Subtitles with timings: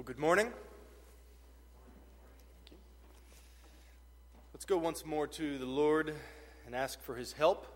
[0.00, 0.50] Well, good morning.
[4.54, 6.14] Let's go once more to the Lord
[6.64, 7.66] and ask for his help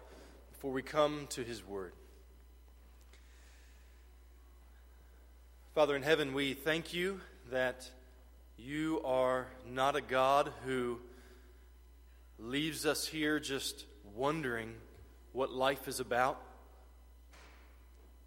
[0.51, 1.93] before we come to his word.
[5.75, 7.91] Father in heaven, we thank you that
[8.57, 11.01] you are not a God who
[12.39, 13.85] leaves us here just
[14.15, 14.73] wondering
[15.35, 16.41] what life is about.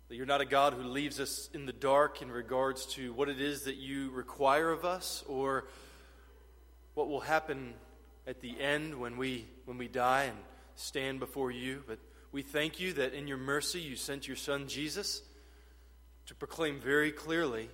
[0.09, 3.27] That you're not a God who leaves us in the dark in regards to what
[3.27, 5.65] it is that you require of us or
[6.93, 7.73] what will happen
[8.25, 10.37] at the end when we, when we die and
[10.75, 11.83] stand before you.
[11.85, 11.99] But
[12.31, 15.21] we thank you that in your mercy you sent your Son Jesus
[16.27, 17.69] to proclaim very clearly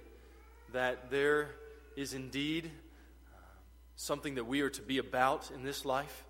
[0.72, 1.50] that there
[1.96, 3.38] is indeed uh,
[3.96, 6.26] something that we are to be about in this life,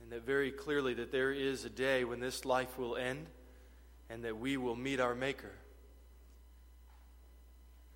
[0.00, 3.26] and that very clearly that there is a day when this life will end
[4.10, 5.52] and that we will meet our Maker.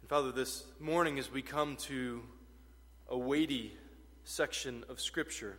[0.00, 2.22] And Father, this morning as we come to
[3.08, 3.76] a weighty
[4.22, 5.58] section of Scripture,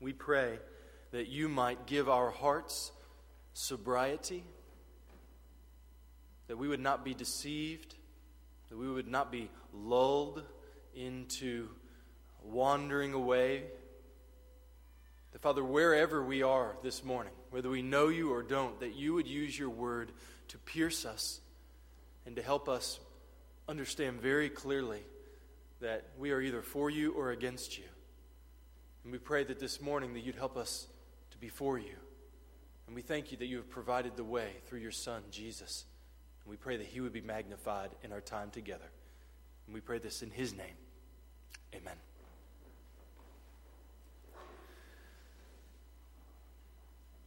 [0.00, 0.58] we pray
[1.12, 2.90] that you might give our hearts
[3.54, 4.42] sobriety,
[6.48, 7.94] that we would not be deceived,
[8.68, 10.42] that we would not be lulled
[10.94, 11.68] into
[12.42, 13.62] wandering away.
[15.32, 19.14] That, Father, wherever we are this morning, whether we know you or don't, that you
[19.14, 20.12] would use your word
[20.48, 21.40] to pierce us
[22.26, 22.98] and to help us
[23.68, 25.02] understand very clearly
[25.80, 27.84] that we are either for you or against you.
[29.04, 30.86] And we pray that this morning that you'd help us
[31.30, 31.96] to be for you.
[32.86, 35.84] And we thank you that you have provided the way through your Son, Jesus.
[36.42, 38.90] And we pray that he would be magnified in our time together.
[39.66, 40.74] And we pray this in his name.
[41.74, 42.09] Amen.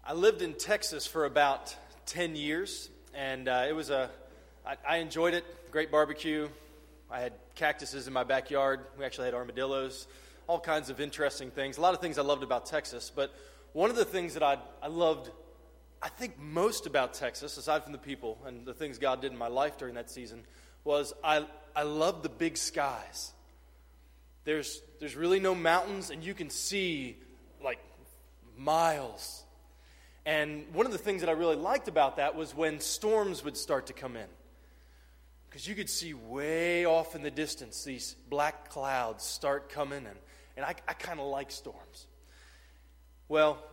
[0.06, 1.74] I lived in Texas for about
[2.08, 4.10] 10 years, and uh, it was a,
[4.68, 5.46] I, I enjoyed it.
[5.72, 6.50] Great barbecue.
[7.10, 8.82] I had cactuses in my backyard.
[9.00, 10.08] We actually had armadillos,
[10.46, 11.78] all kinds of interesting things.
[11.78, 13.34] A lot of things I loved about Texas, but
[13.72, 15.32] one of the things that I, I loved,
[16.02, 19.38] I think, most about Texas, aside from the people and the things God did in
[19.38, 20.44] my life during that season,
[20.84, 23.32] was I, I loved the big skies.
[24.44, 27.20] There's, there's really no mountains, and you can see
[27.64, 27.80] like
[28.58, 29.43] miles
[30.26, 33.58] and one of the things that I really liked about that was when storms would
[33.58, 34.28] start to come in.
[35.50, 40.18] Because you could see way off in the distance these black clouds start coming, and,
[40.58, 42.08] and I, I kind of like storms.
[43.28, 43.64] Well,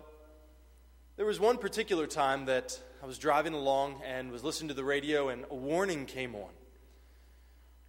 [1.16, 4.84] there was one particular time that I was driving along and was listening to the
[4.84, 6.50] radio, and a warning came on.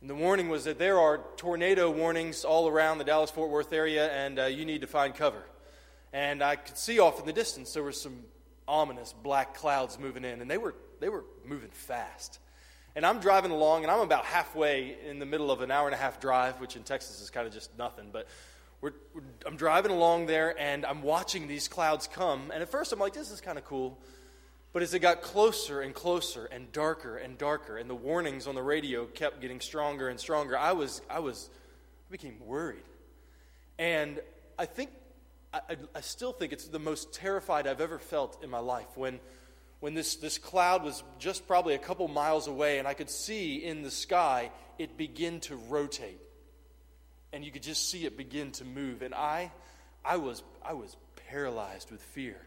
[0.01, 3.73] And the warning was that there are tornado warnings all around the Dallas Fort Worth
[3.73, 5.43] area, and uh, you need to find cover.
[6.13, 8.23] And I could see off in the distance there were some
[8.71, 12.39] ominous black clouds moving in, and they were, they were moving fast.
[12.95, 15.93] And I'm driving along, and I'm about halfway in the middle of an hour and
[15.93, 18.09] a half drive, which in Texas is kind of just nothing.
[18.11, 18.27] But
[18.79, 22.49] we're, we're, I'm driving along there, and I'm watching these clouds come.
[22.53, 23.99] And at first, I'm like, this is kind of cool.
[24.73, 28.55] But as it got closer and closer and darker and darker, and the warnings on
[28.55, 31.49] the radio kept getting stronger and stronger, I was, I was,
[32.09, 32.83] I became worried.
[33.77, 34.21] And
[34.57, 34.91] I think
[35.53, 39.19] I, I, still think it's the most terrified I've ever felt in my life when,
[39.81, 43.57] when this, this cloud was just probably a couple miles away and I could see
[43.57, 46.19] in the sky it begin to rotate.
[47.33, 49.01] And you could just see it begin to move.
[49.01, 49.51] And I,
[50.03, 50.95] I, was, I was
[51.29, 52.37] paralyzed with fear.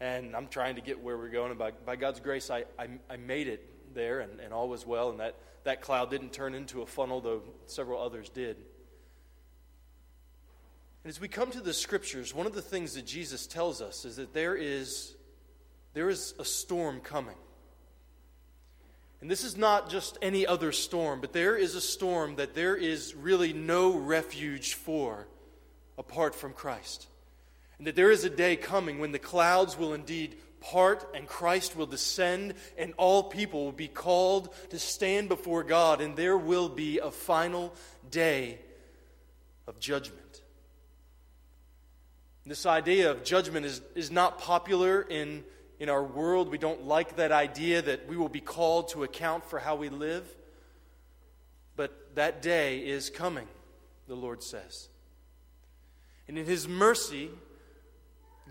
[0.00, 1.50] And I'm trying to get where we're going.
[1.50, 4.86] And by, by God's grace, I, I, I made it there, and, and all was
[4.86, 5.10] well.
[5.10, 8.56] And that, that cloud didn't turn into a funnel, though several others did.
[11.08, 14.16] As we come to the scriptures, one of the things that Jesus tells us is
[14.16, 15.14] that there is,
[15.94, 17.34] there is a storm coming.
[19.22, 22.76] And this is not just any other storm, but there is a storm that there
[22.76, 25.26] is really no refuge for
[25.96, 27.06] apart from Christ.
[27.78, 31.74] And that there is a day coming when the clouds will indeed part and Christ
[31.74, 36.68] will descend and all people will be called to stand before God and there will
[36.68, 37.72] be a final
[38.10, 38.58] day
[39.66, 40.27] of judgment.
[42.48, 45.44] This idea of judgment is, is not popular in,
[45.78, 46.48] in our world.
[46.48, 49.90] We don't like that idea that we will be called to account for how we
[49.90, 50.26] live.
[51.76, 53.46] But that day is coming,
[54.06, 54.88] the Lord says.
[56.26, 57.28] And in His mercy,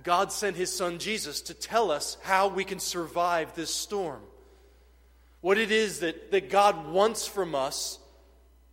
[0.04, 4.22] God sent His Son Jesus to tell us how we can survive this storm.
[5.42, 7.98] What it is that, that God wants from us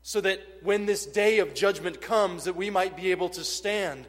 [0.03, 4.07] so that when this day of judgment comes, that we might be able to stand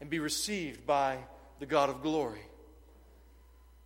[0.00, 1.18] and be received by
[1.58, 2.40] the God of glory.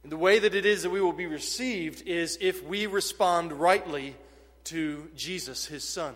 [0.03, 3.53] And the way that it is that we will be received is if we respond
[3.53, 4.17] rightly
[4.65, 6.15] to Jesus, his son.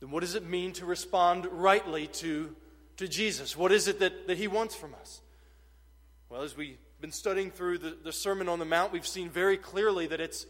[0.00, 2.54] Then what does it mean to respond rightly to,
[2.98, 3.56] to Jesus?
[3.56, 5.20] What is it that, that he wants from us?
[6.28, 9.56] Well, as we've been studying through the, the Sermon on the Mount, we've seen very
[9.56, 10.46] clearly that it's,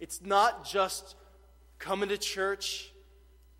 [0.00, 1.14] it's not just
[1.78, 2.90] coming to church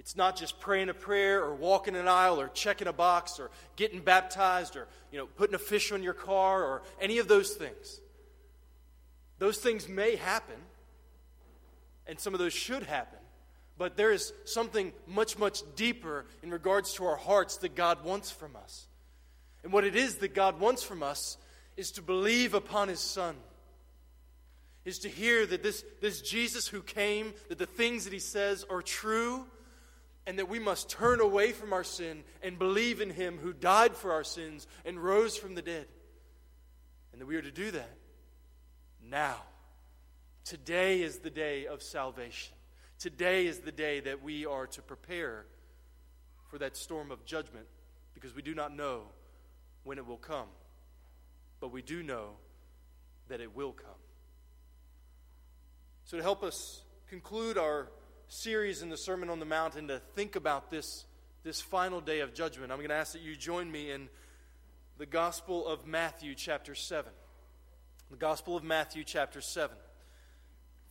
[0.07, 3.51] it's not just praying a prayer or walking an aisle or checking a box or
[3.75, 7.55] getting baptized or you know, putting a fish on your car or any of those
[7.55, 7.99] things.
[9.41, 10.55] Those things may happen,
[12.07, 13.19] and some of those should happen,
[13.77, 18.31] but there is something much, much deeper in regards to our hearts that God wants
[18.31, 18.87] from us.
[19.65, 21.37] And what it is that God wants from us
[21.77, 23.35] is to believe upon His Son,
[24.85, 28.65] is to hear that this, this Jesus who came, that the things that He says
[28.71, 29.47] are true
[30.27, 33.95] and that we must turn away from our sin and believe in him who died
[33.95, 35.87] for our sins and rose from the dead.
[37.13, 37.97] And that we are to do that
[39.09, 39.37] now.
[40.45, 42.55] Today is the day of salvation.
[42.99, 45.47] Today is the day that we are to prepare
[46.51, 47.67] for that storm of judgment
[48.15, 49.03] because we do not know
[49.85, 50.47] when it will come.
[51.61, 52.31] But we do know
[53.29, 53.91] that it will come.
[56.05, 57.89] So, to help us conclude our
[58.29, 61.05] series in the Sermon on the Mount and to think about this,
[61.45, 64.09] this final day of judgment, I'm going to ask that you join me in
[64.99, 67.11] the Gospel of Matthew, chapter 7.
[68.11, 69.77] The Gospel of Matthew, chapter 7.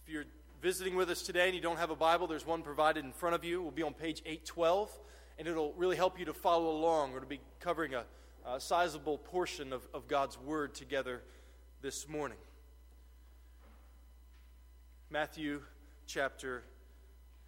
[0.05, 0.25] If you're
[0.61, 3.35] visiting with us today and you don't have a Bible, there's one provided in front
[3.35, 3.61] of you.
[3.61, 4.91] It will be on page 812,
[5.37, 8.05] and it'll really help you to follow along or to be covering a,
[8.45, 11.21] a sizable portion of, of God's Word together
[11.81, 12.37] this morning.
[15.09, 15.61] Matthew
[16.07, 16.63] chapter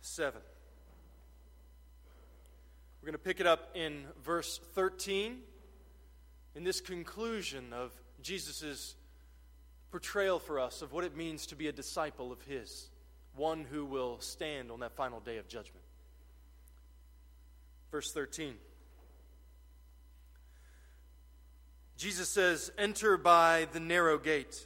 [0.07, 0.39] 7.
[3.01, 5.38] We're going to pick it up in verse 13
[6.56, 8.95] in this conclusion of Jesus'
[9.92, 12.89] portrayal for us of what it means to be a disciple of His,
[13.36, 15.86] one who will stand on that final day of judgment.
[17.92, 18.56] Verse 13.
[21.98, 24.65] Jesus says, Enter by the narrow gate,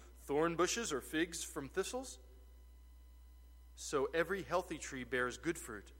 [0.31, 2.17] thorn bushes or figs from thistles?
[3.75, 5.91] So every healthy tree bears good fruit,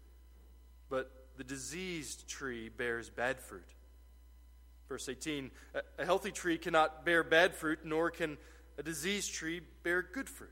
[0.89, 3.68] but the diseased tree bears bad fruit.
[4.88, 5.51] Verse 18
[6.00, 8.38] A healthy tree cannot bear bad fruit, nor can
[8.78, 10.50] a diseased tree bear good fruit.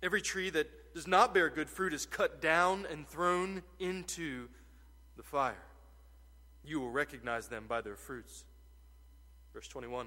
[0.00, 4.46] Every tree that does not bear good fruit is cut down and thrown into
[5.16, 5.64] the fire.
[6.64, 8.44] You will recognize them by their fruits.
[9.52, 10.06] Verse 21.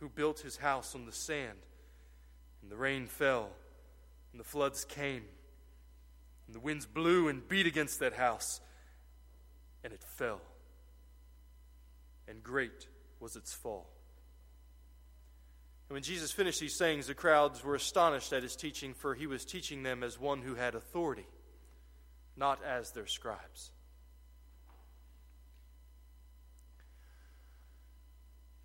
[0.00, 1.58] who built his house on the sand.
[2.62, 3.50] And the rain fell,
[4.32, 5.22] and the floods came,
[6.46, 8.60] and the winds blew and beat against that house,
[9.84, 10.40] and it fell.
[12.28, 12.88] And great
[13.20, 13.86] was its fall.
[15.88, 19.28] And when Jesus finished these sayings, the crowds were astonished at his teaching, for he
[19.28, 21.26] was teaching them as one who had authority,
[22.36, 23.70] not as their scribes.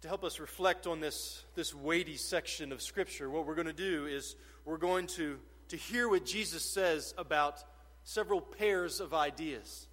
[0.02, 3.74] To help us reflect on this, this weighty section of Scripture, what we're going to
[3.74, 7.64] do is we're going to, to hear what Jesus says about
[8.04, 9.88] several pairs of ideas.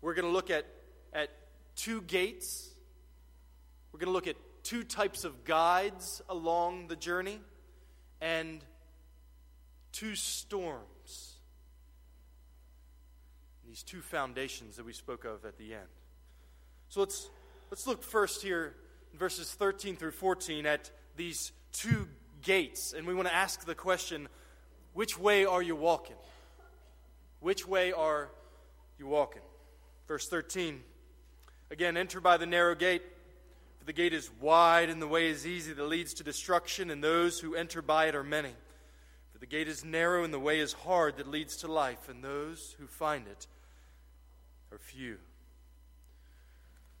[0.00, 0.66] We're going to look at,
[1.12, 1.30] at
[1.76, 2.70] two gates,
[3.92, 7.38] we're going to look at two types of guides along the journey,
[8.20, 8.64] and
[9.92, 11.36] two storms.
[13.64, 15.88] These two foundations that we spoke of at the end.
[16.88, 17.30] So let's,
[17.70, 18.74] let's look first here
[19.18, 22.08] verses 13 through 14 at these two
[22.42, 22.92] gates.
[22.92, 24.28] And we want to ask the question
[24.92, 26.16] which way are you walking?
[27.40, 28.28] Which way are
[28.98, 29.42] you walking?
[30.08, 30.82] Verse 13.
[31.70, 33.02] Again, enter by the narrow gate,
[33.78, 37.02] for the gate is wide and the way is easy that leads to destruction, and
[37.02, 38.52] those who enter by it are many.
[39.32, 42.24] For the gate is narrow and the way is hard that leads to life, and
[42.24, 43.46] those who find it
[44.72, 45.18] are few.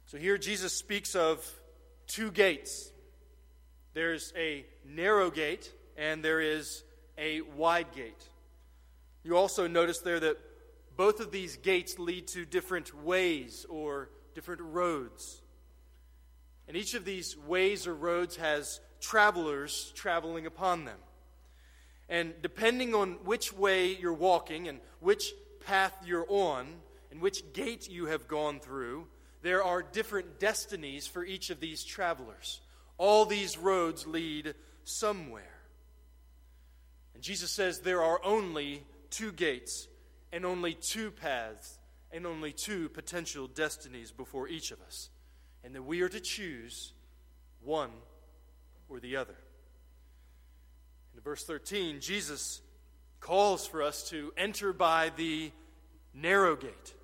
[0.06, 1.44] So here Jesus speaks of
[2.10, 2.90] two gates
[3.92, 6.84] there's a narrow gate, and there is
[7.18, 8.24] a wide gate.
[9.24, 10.38] You also notice there that
[10.96, 15.42] both of these gates lead to different ways or different roads.
[16.68, 20.98] And each of these ways or roads has travelers traveling upon them.
[22.08, 25.32] And depending on which way you're walking and which
[25.66, 26.68] path you're on
[27.10, 29.08] and which gate you have gone through,
[29.42, 32.60] there are different destinies for each of these travelers.
[32.98, 34.54] All these roads lead
[34.84, 35.60] somewhere.
[37.14, 39.88] And Jesus says there are only two gates
[40.32, 41.78] and only two paths
[42.12, 45.10] and only two potential destinies before each of us,
[45.64, 46.92] and that we are to choose
[47.62, 47.90] one
[48.88, 49.36] or the other.
[51.14, 52.60] In verse 13, Jesus
[53.20, 55.52] calls for us to enter by the
[56.14, 56.94] narrow gate.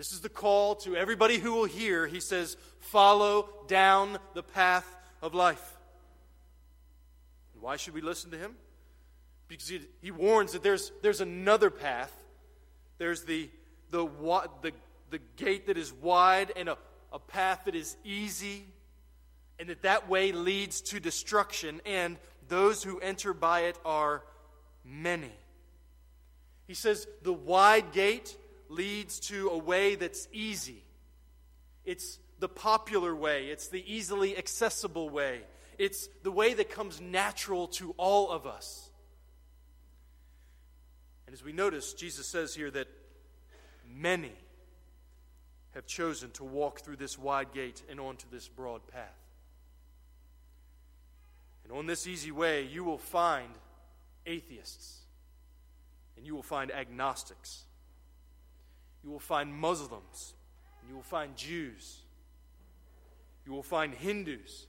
[0.00, 2.06] This is the call to everybody who will hear.
[2.06, 5.76] He says, Follow down the path of life.
[7.60, 8.54] why should we listen to him?
[9.46, 12.10] Because he, he warns that there's, there's another path.
[12.96, 13.50] There's the
[13.90, 14.08] the,
[14.62, 14.72] the,
[15.10, 16.78] the gate that is wide and a,
[17.12, 18.64] a path that is easy,
[19.58, 22.16] and that that way leads to destruction, and
[22.48, 24.22] those who enter by it are
[24.82, 25.34] many.
[26.66, 28.34] He says the wide gate
[28.70, 30.84] leads to a way that's easy.
[31.84, 35.40] It's the popular way, it's the easily accessible way,
[35.78, 38.90] it's the way that comes natural to all of us.
[41.26, 42.88] And as we notice, Jesus says here that
[43.88, 44.32] many
[45.74, 49.16] have chosen to walk through this wide gate and onto this broad path.
[51.64, 53.52] And on this easy way, you will find
[54.26, 55.02] atheists,
[56.16, 57.64] and you will find agnostics,
[59.02, 60.34] you will find Muslims,
[60.80, 62.00] and you will find Jews,
[63.46, 64.66] you will find Hindus,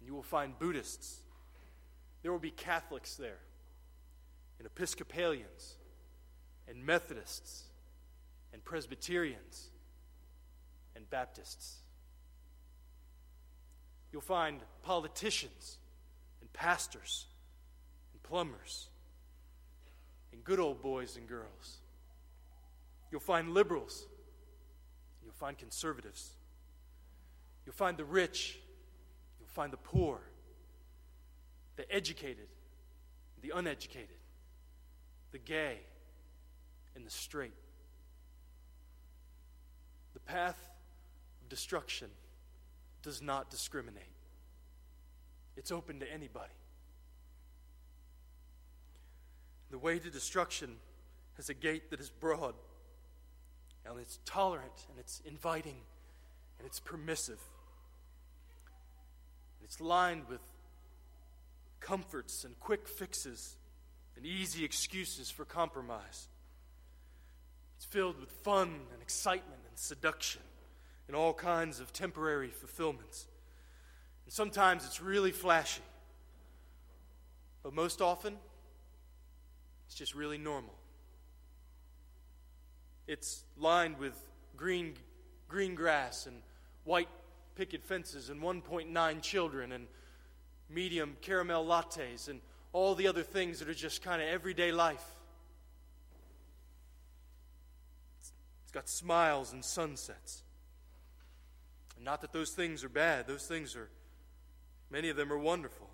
[0.00, 1.20] and you will find Buddhists.
[2.22, 3.38] There will be Catholics there,
[4.58, 5.76] and Episcopalians,
[6.68, 7.64] and Methodists
[8.52, 9.68] and Presbyterians
[10.96, 11.78] and Baptists.
[14.12, 15.78] You'll find politicians
[16.40, 17.26] and pastors
[18.12, 18.88] and plumbers
[20.32, 21.78] and good old boys and girls.
[23.14, 24.08] You'll find liberals.
[25.22, 26.30] You'll find conservatives.
[27.64, 28.58] You'll find the rich.
[29.38, 30.20] You'll find the poor,
[31.76, 32.48] the educated,
[33.40, 34.16] the uneducated,
[35.30, 35.78] the gay,
[36.96, 37.54] and the straight.
[40.14, 40.58] The path
[41.40, 42.08] of destruction
[43.02, 44.02] does not discriminate,
[45.56, 46.50] it's open to anybody.
[49.70, 50.78] The way to destruction
[51.36, 52.54] has a gate that is broad,
[53.86, 55.76] and it's tolerant, and it's inviting,
[56.58, 57.40] and it's permissive.
[59.60, 60.40] And It's lined with
[61.80, 63.56] comforts and quick fixes
[64.16, 66.28] and easy excuses for compromise.
[67.76, 70.42] It's filled with fun and excitement and seduction
[71.08, 73.26] and all kinds of temporary fulfillments.
[74.24, 75.82] And sometimes it's really flashy.
[77.62, 78.36] But most often,
[79.86, 80.74] it's just really normal.
[83.06, 84.14] It's lined with
[84.56, 84.94] green,
[85.48, 86.42] green grass and
[86.84, 87.08] white
[87.54, 89.86] picket fences and 1.9 children and
[90.70, 92.40] medium caramel lattes and
[92.72, 95.04] all the other things that are just kind of everyday life.
[98.20, 100.42] It's got smiles and sunsets.
[101.96, 103.88] And not that those things are bad, those things are,
[104.90, 105.88] many of them are wonderful.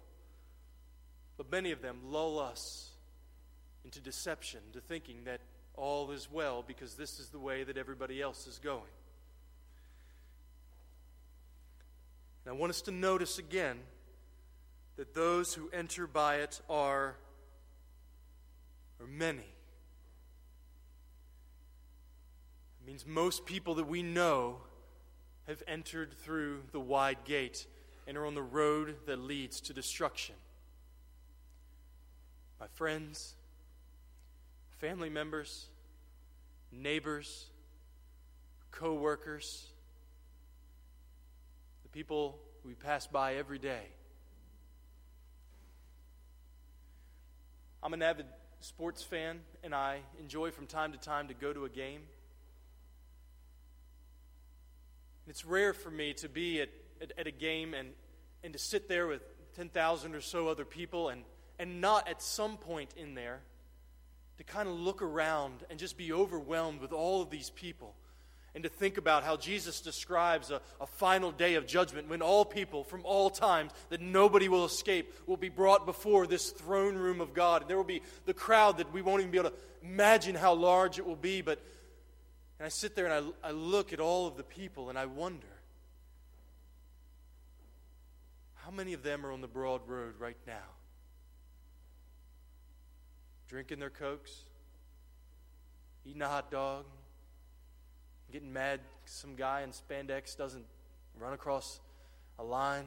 [1.37, 2.91] But many of them lull us
[3.85, 5.41] into deception, to thinking that
[5.77, 8.83] all is well because this is the way that everybody else is going.
[12.45, 13.79] And I want us to notice again
[14.97, 17.17] that those who enter by it are,
[19.01, 19.39] are many.
[22.81, 24.57] It means most people that we know
[25.47, 27.67] have entered through the wide gate
[28.07, 30.35] and are on the road that leads to destruction.
[32.59, 33.35] my friends,
[34.81, 35.67] family members,
[36.73, 37.51] neighbors,
[38.71, 39.67] co workers,
[41.83, 43.83] the people we pass by every day.
[47.83, 48.25] I'm an avid
[48.61, 52.01] sports fan, and I enjoy from time to time to go to a game.
[55.29, 56.71] It's rare for me to be at,
[57.03, 57.91] at, at, a game and,
[58.43, 59.23] and to sit there with
[59.57, 61.23] 10,000 or so other people and,
[61.59, 63.41] and not at some point in there
[64.41, 67.95] to kind of look around and just be overwhelmed with all of these people
[68.55, 72.47] and to think about how Jesus describes a, a, final day of judgment when all
[72.47, 77.21] people from all times that nobody will escape will be brought before this throne room
[77.21, 77.61] of God.
[77.61, 80.55] And there will be the crowd that we won't even be able to imagine how
[80.55, 81.43] large it will be.
[81.43, 81.61] But
[82.59, 85.05] and I sit there and I, I look at all of the people and I
[85.05, 85.47] wonder
[88.55, 90.80] how many of them are on the broad road right now?
[93.51, 94.31] Drinking their cokes,
[96.07, 96.85] eating a hot dog,
[98.31, 100.65] getting mad some guy in spandex doesn't
[101.19, 101.81] run across
[102.39, 102.85] a line.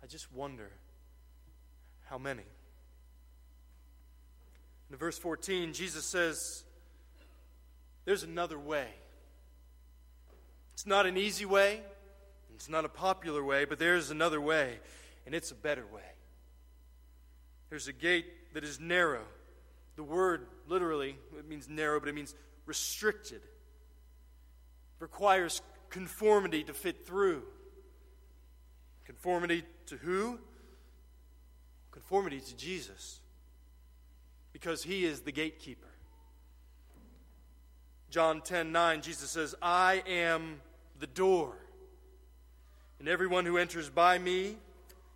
[0.00, 0.70] I just wonder
[2.04, 2.44] how many.
[4.92, 6.62] In verse 14, Jesus says,
[8.04, 8.86] There's another way.
[10.74, 11.80] It's not an easy way,
[12.54, 14.78] it's not a popular way, but there's another way,
[15.26, 16.02] and it's a better way.
[17.70, 19.24] There's a gate that is narrow.
[19.96, 22.34] The word literally, it means narrow, but it means
[22.66, 23.40] restricted,
[24.98, 25.60] requires
[25.90, 27.42] conformity to fit through.
[29.04, 30.38] Conformity to who?
[31.90, 33.20] Conformity to Jesus.
[34.52, 35.88] Because he is the gatekeeper.
[38.10, 40.60] John 10 9, Jesus says, I am
[40.98, 41.56] the door.
[42.98, 44.56] And everyone who enters by me,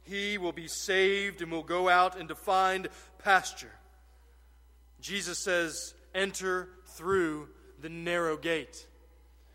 [0.05, 2.89] he will be saved and will go out and find
[3.19, 3.73] pasture.
[5.01, 7.49] Jesus says, Enter through
[7.81, 8.87] the narrow gate.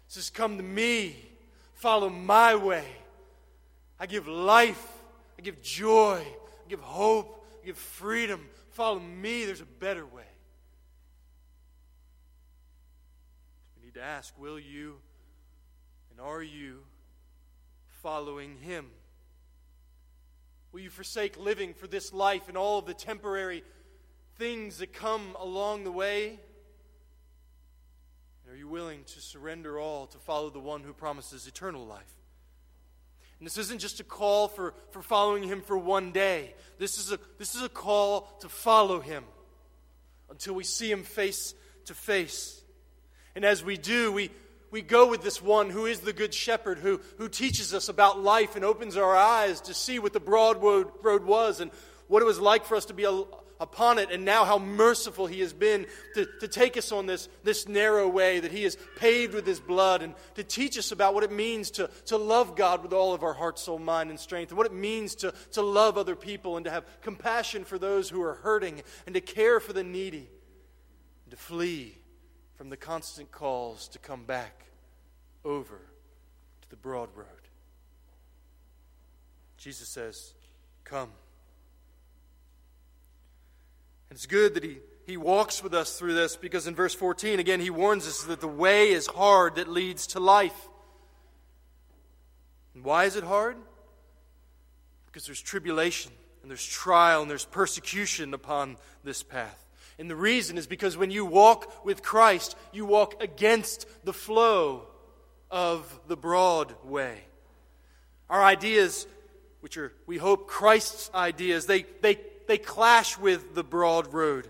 [0.07, 1.15] He says, Come to me,
[1.73, 2.85] follow my way.
[3.99, 4.87] I give life,
[5.37, 8.47] I give joy, I give hope, I give freedom.
[8.71, 10.23] Follow me, there's a better way.
[13.75, 14.97] We need to ask will you
[16.11, 16.79] and are you
[18.01, 18.87] following him?
[20.77, 23.63] Will you forsake living for this life and all of the temporary
[24.35, 26.39] things that come along the way?
[28.47, 32.13] Are you willing to surrender all to follow the one who promises eternal life?
[33.39, 36.53] And this isn't just a call for, for following him for one day.
[36.77, 39.23] This is, a, this is a call to follow him
[40.29, 42.61] until we see him face to face.
[43.33, 44.29] And as we do, we,
[44.77, 48.21] we go with this one who is the good shepherd, who, who teaches us about
[48.21, 51.71] life and opens our eyes to see what the broad road, road was and
[52.07, 53.23] what it was like for us to be a,
[53.59, 57.27] upon it, and now how merciful He has been to, to take us on this,
[57.43, 61.15] this narrow way that He has paved with His blood, and to teach us about
[61.15, 64.19] what it means to, to love God with all of our heart, soul, mind, and
[64.19, 67.79] strength, and what it means to, to love other people, and to have compassion for
[67.79, 70.29] those who are hurting, and to care for the needy,
[71.25, 71.97] and to flee
[72.57, 74.66] from the constant calls to come back
[75.47, 75.79] over
[76.61, 77.27] to the broad road.
[79.57, 80.33] Jesus says,
[80.83, 81.09] Come.
[84.09, 87.39] And it's good that he, he walks with us through this because in verse 14,
[87.39, 90.69] again, he warns us that the way is hard that leads to life.
[92.73, 93.57] And why is it hard?
[95.07, 99.65] Because there's tribulation and there's trial and there's persecution upon this path.
[99.99, 104.87] And the reason is because when you walk with Christ, you walk against the flow
[105.49, 107.19] of the broad way.
[108.29, 109.07] Our ideas,
[109.61, 114.49] which are, we hope, Christ's ideas, they, they they clash with the broad road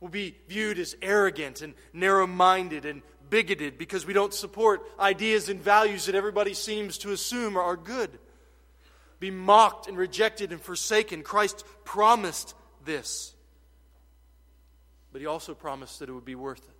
[0.00, 5.48] will be viewed as arrogant and narrow minded and bigoted because we don't support ideas
[5.48, 8.10] and values that everybody seems to assume are good.
[9.18, 11.22] Be mocked and rejected and forsaken.
[11.22, 13.34] Christ promised this.
[15.10, 16.73] But he also promised that it would be worth it.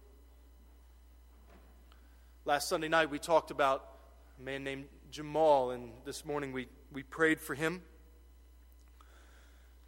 [2.47, 3.89] Last Sunday night, we talked about
[4.39, 7.81] a man named Jamal, and this morning we, we prayed for him.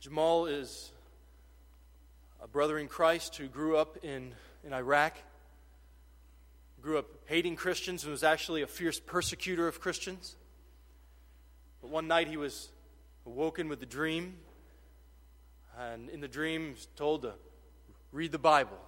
[0.00, 0.90] Jamal is
[2.42, 4.32] a brother in Christ who grew up in,
[4.64, 5.18] in Iraq,
[6.80, 10.34] grew up hating Christians, and was actually a fierce persecutor of Christians.
[11.82, 12.70] But one night he was
[13.26, 14.38] awoken with a dream,
[15.78, 17.34] and in the dream, he was told to
[18.12, 18.78] read the Bible.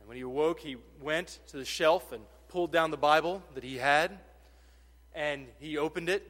[0.00, 3.64] And when he awoke, he went to the shelf and pulled down the Bible that
[3.64, 4.18] he had,
[5.14, 6.26] and he opened it,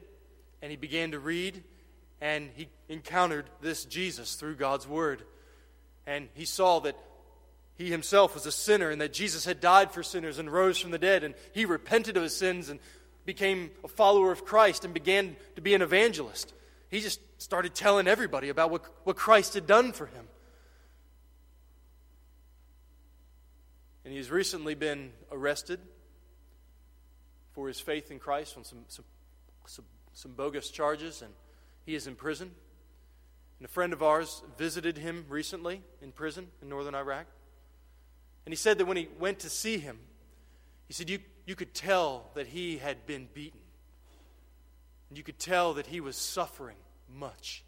[0.61, 1.63] and he began to read
[2.21, 5.23] and he encountered this Jesus through God's Word.
[6.05, 6.97] And he saw that
[7.75, 10.91] he himself was a sinner and that Jesus had died for sinners and rose from
[10.91, 11.23] the dead.
[11.23, 12.79] And he repented of his sins and
[13.25, 16.53] became a follower of Christ and began to be an evangelist.
[16.89, 20.27] He just started telling everybody about what, what Christ had done for him.
[24.03, 25.79] And he's recently been arrested
[27.59, 29.03] for his faith in Christ on some, some,
[29.65, 31.33] some, some bogus charges, and
[31.85, 32.51] he is in prison.
[33.59, 37.25] And a friend of ours visited him recently in prison in northern Iraq.
[38.45, 39.99] And he said that when he went to see him,
[40.87, 43.59] he said, You, you could tell that he had been beaten.
[45.09, 46.77] And you could tell that he was suffering
[47.13, 47.65] much.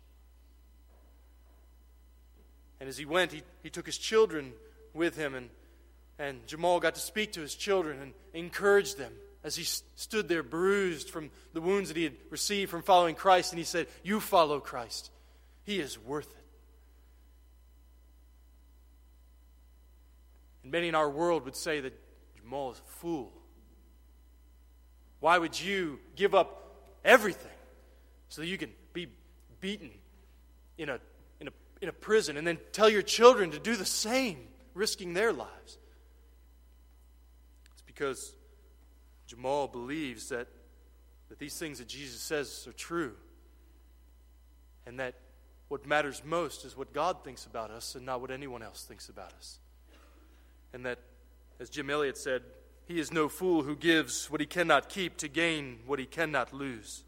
[2.79, 4.53] And as he went, he, he took his children
[4.93, 5.49] with him, and,
[6.17, 9.11] and Jamal got to speak to his children and encourage them
[9.43, 13.51] as he stood there bruised from the wounds that he had received from following Christ.
[13.51, 15.09] And he said, You follow Christ,
[15.63, 16.37] he is worth it.
[20.63, 21.93] And many in our world would say that
[22.37, 23.31] Jamal is a fool.
[25.19, 27.51] Why would you give up everything
[28.29, 29.07] so that you can be
[29.59, 29.91] beaten
[30.77, 30.99] in a,
[31.39, 31.51] in a,
[31.81, 34.39] in a prison and then tell your children to do the same,
[34.73, 35.77] risking their lives?
[37.73, 38.35] It's because
[39.31, 40.47] Jamal believes that,
[41.29, 43.13] that these things that Jesus says are true
[44.85, 45.15] and that
[45.69, 49.07] what matters most is what God thinks about us and not what anyone else thinks
[49.07, 49.59] about us.
[50.73, 50.99] And that,
[51.61, 52.41] as Jim Elliot said,
[52.85, 56.51] he is no fool who gives what he cannot keep to gain what he cannot
[56.51, 57.05] lose.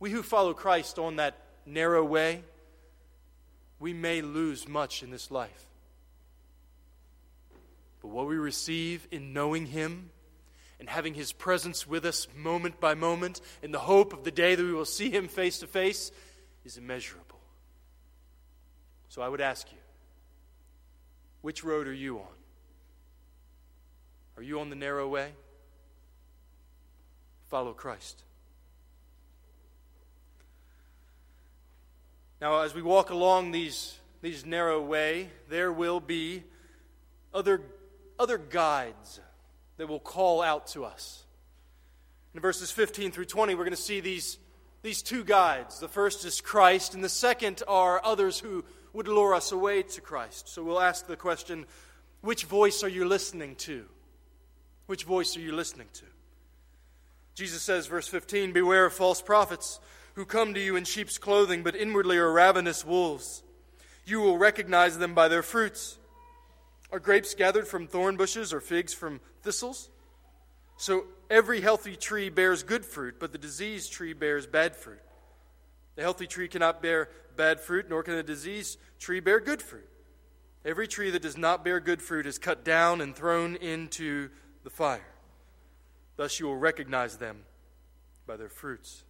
[0.00, 2.42] We who follow Christ on that narrow way,
[3.78, 5.68] we may lose much in this life.
[8.04, 10.10] But what we receive in knowing Him
[10.80, 14.54] and having His presence with us moment by moment in the hope of the day
[14.54, 16.10] that we will see Him face to face
[16.64, 17.40] is immeasurable.
[19.08, 19.78] So I would ask you,
[21.42, 22.26] which road are you on?
[24.36, 25.30] Are you on the narrow way?
[27.48, 28.22] Follow Christ.
[32.40, 36.42] Now, as we walk along these, these narrow way, there will be
[37.32, 37.60] other,
[38.18, 39.20] other guides
[39.76, 41.24] that will call out to us.
[42.34, 44.38] In verses 15 through 20, we're going to see these,
[44.82, 45.78] these two guides.
[45.78, 50.00] The first is Christ, and the second are others who would lure us away to
[50.00, 50.48] Christ.
[50.48, 51.66] So we'll ask the question
[52.20, 53.84] which voice are you listening to?
[54.86, 56.04] Which voice are you listening to?
[57.34, 59.80] Jesus says, verse 15, Beware of false prophets
[60.14, 63.42] who come to you in sheep's clothing, but inwardly are ravenous wolves.
[64.06, 65.98] You will recognize them by their fruits.
[66.94, 69.90] Are grapes gathered from thorn bushes or figs from thistles?
[70.76, 75.00] So every healthy tree bears good fruit, but the diseased tree bears bad fruit.
[75.96, 79.88] The healthy tree cannot bear bad fruit, nor can a diseased tree bear good fruit.
[80.64, 84.30] Every tree that does not bear good fruit is cut down and thrown into
[84.62, 85.14] the fire.
[86.14, 87.38] Thus you will recognize them
[88.24, 89.02] by their fruits.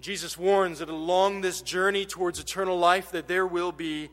[0.00, 4.08] Jesus warns that along this journey towards eternal life that there will be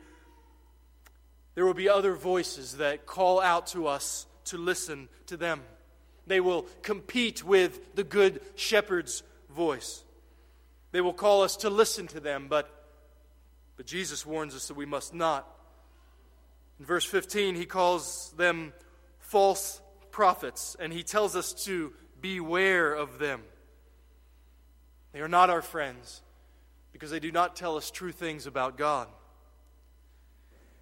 [1.56, 5.62] there will be other voices that call out to us to listen to them.
[6.28, 10.04] They will compete with the good shepherd's voice.
[10.92, 12.70] They will call us to listen to them, but,
[13.78, 15.48] but Jesus warns us that we must not.
[16.80, 18.74] In verse 15, he calls them
[19.20, 19.82] false
[20.12, 23.42] prophets, and he tells us to beware of them.
[25.14, 26.22] They are not our friends
[26.92, 29.08] because they do not tell us true things about God.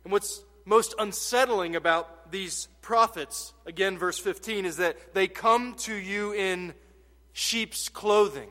[0.04, 5.96] And what's most unsettling about these prophets, again, verse 15, is that they come to
[5.96, 6.74] you in
[7.32, 8.50] sheep's clothing,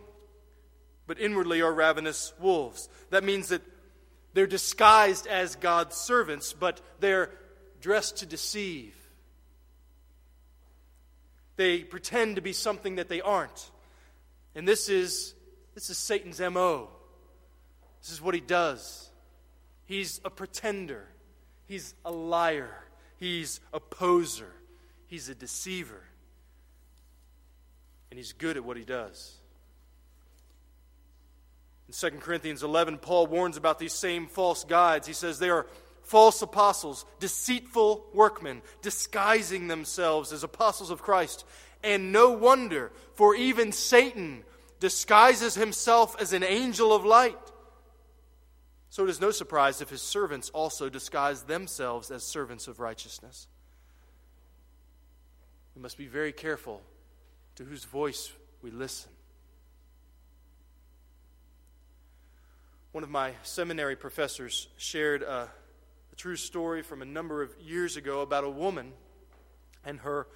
[1.06, 2.88] but inwardly are ravenous wolves.
[3.10, 3.60] That means that
[4.32, 7.32] they're disguised as God's servants, but they're
[7.82, 8.96] dressed to deceive.
[11.56, 13.70] They pretend to be something that they aren't.
[14.54, 15.34] And this is,
[15.74, 16.88] this is Satan's MO.
[18.00, 19.10] This is what he does.
[19.84, 21.08] He's a pretender.
[21.66, 22.84] He's a liar.
[23.18, 24.52] He's a poser.
[25.06, 26.02] He's a deceiver.
[28.10, 29.34] And he's good at what he does.
[31.88, 35.06] In 2 Corinthians 11, Paul warns about these same false guides.
[35.06, 35.66] He says they are
[36.02, 41.44] false apostles, deceitful workmen, disguising themselves as apostles of Christ.
[41.82, 44.44] And no wonder, for even Satan
[44.80, 47.38] disguises himself as an angel of light.
[48.96, 53.46] So it is no surprise if his servants also disguise themselves as servants of righteousness.
[55.74, 56.80] We must be very careful
[57.56, 58.32] to whose voice
[58.62, 59.10] we listen.
[62.92, 65.50] one of my seminary professors shared a,
[66.10, 68.94] a true story from a number of years ago about a woman
[69.84, 70.26] and her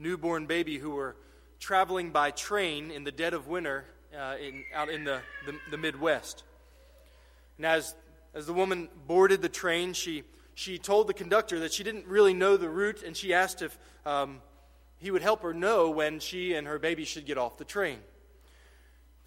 [0.00, 1.14] newborn baby who were
[1.60, 5.76] traveling by train in the dead of winter uh, in, out in the, the, the,
[5.76, 6.42] Midwest.
[7.56, 7.94] And as,
[8.34, 12.34] as the woman boarded the train, she, she told the conductor that she didn't really
[12.34, 14.40] know the route, and she asked if um,
[14.98, 17.98] he would help her know when she and her baby should get off the train.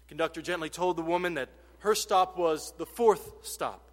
[0.04, 1.48] The conductor gently told the woman that
[1.80, 3.90] her stop was the fourth stop,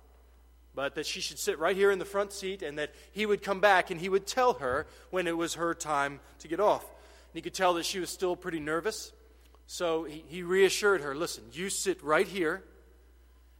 [0.75, 3.41] but that she should sit right here in the front seat and that he would
[3.41, 6.83] come back and he would tell her when it was her time to get off.
[6.83, 9.11] And he could tell that she was still pretty nervous.
[9.65, 12.63] So he, he reassured her listen, you sit right here,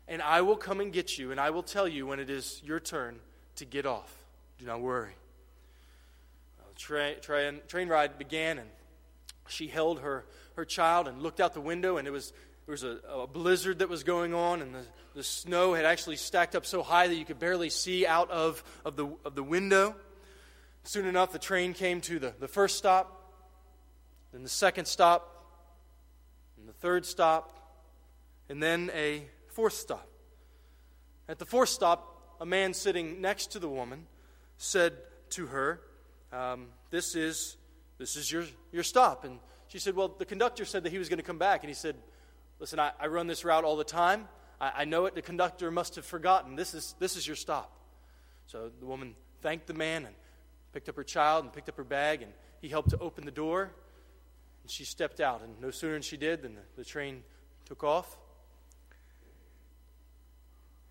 [0.10, 2.62] and I will come and get you, and I will tell you when it is
[2.66, 3.20] your turn
[3.58, 4.12] to get off.
[4.58, 5.14] Do not worry.
[6.58, 8.68] Well, train, train, train ride began, and
[9.48, 12.34] she held her, her child and looked out the window, and it was,
[12.66, 14.82] there was a, a blizzard that was going on, and the,
[15.14, 18.64] the snow had actually stacked up so high that you could barely see out of,
[18.84, 19.96] of, the, of the window.
[20.84, 23.32] Soon enough, the train came to the, the first stop,
[24.32, 25.36] then the second stop,
[26.58, 27.56] and the third stop,
[28.50, 29.24] and then a
[29.60, 30.08] fourth stop.
[31.28, 34.06] At the fourth stop, a man sitting next to the woman
[34.56, 34.94] said
[35.32, 35.82] to her,
[36.32, 37.58] um, This is,
[37.98, 39.26] this is your, your stop.
[39.26, 41.62] And she said, Well, the conductor said that he was going to come back.
[41.62, 41.98] And he said,
[42.58, 44.30] Listen, I, I run this route all the time.
[44.62, 45.14] I, I know it.
[45.14, 46.56] The conductor must have forgotten.
[46.56, 47.70] This is, this is your stop.
[48.48, 50.16] So the woman thanked the man and
[50.72, 53.32] picked up her child and picked up her bag, and he helped to open the
[53.32, 53.72] door.
[54.62, 57.24] And she stepped out, and no sooner than she did than the, the train
[57.66, 58.18] took off.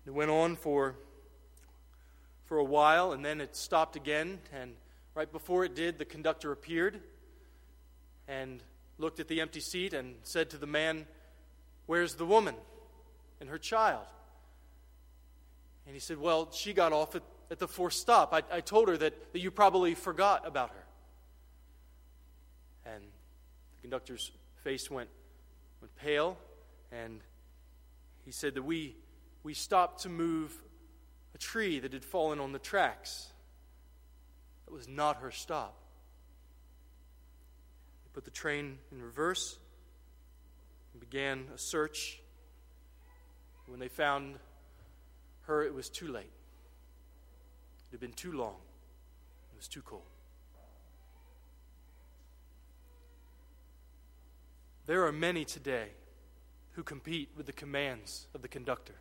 [0.05, 0.95] It went on for,
[2.45, 4.39] for a while, and then it stopped again.
[4.53, 4.73] And
[5.13, 6.99] right before it did, the conductor appeared
[8.27, 8.63] and
[8.97, 11.05] looked at the empty seat and said to the man,
[11.85, 12.55] Where's the woman
[13.39, 14.05] and her child?
[15.85, 18.33] And he said, Well, she got off at, at the fourth stop.
[18.33, 20.85] I, I told her that, that you probably forgot about her.
[22.93, 24.31] And the conductor's
[24.63, 25.09] face went,
[25.81, 26.37] went pale,
[26.91, 27.21] and
[28.25, 28.95] he said that we,
[29.43, 30.53] we stopped to move
[31.33, 33.27] a tree that had fallen on the tracks.
[34.65, 35.75] That was not her stop.
[38.03, 39.57] They put the train in reverse
[40.93, 42.19] and began a search.
[43.67, 44.35] When they found
[45.43, 46.31] her, it was too late.
[47.89, 48.55] It had been too long.
[49.53, 50.03] It was too cold.
[54.85, 55.89] There are many today
[56.71, 58.95] who compete with the commands of the conductor.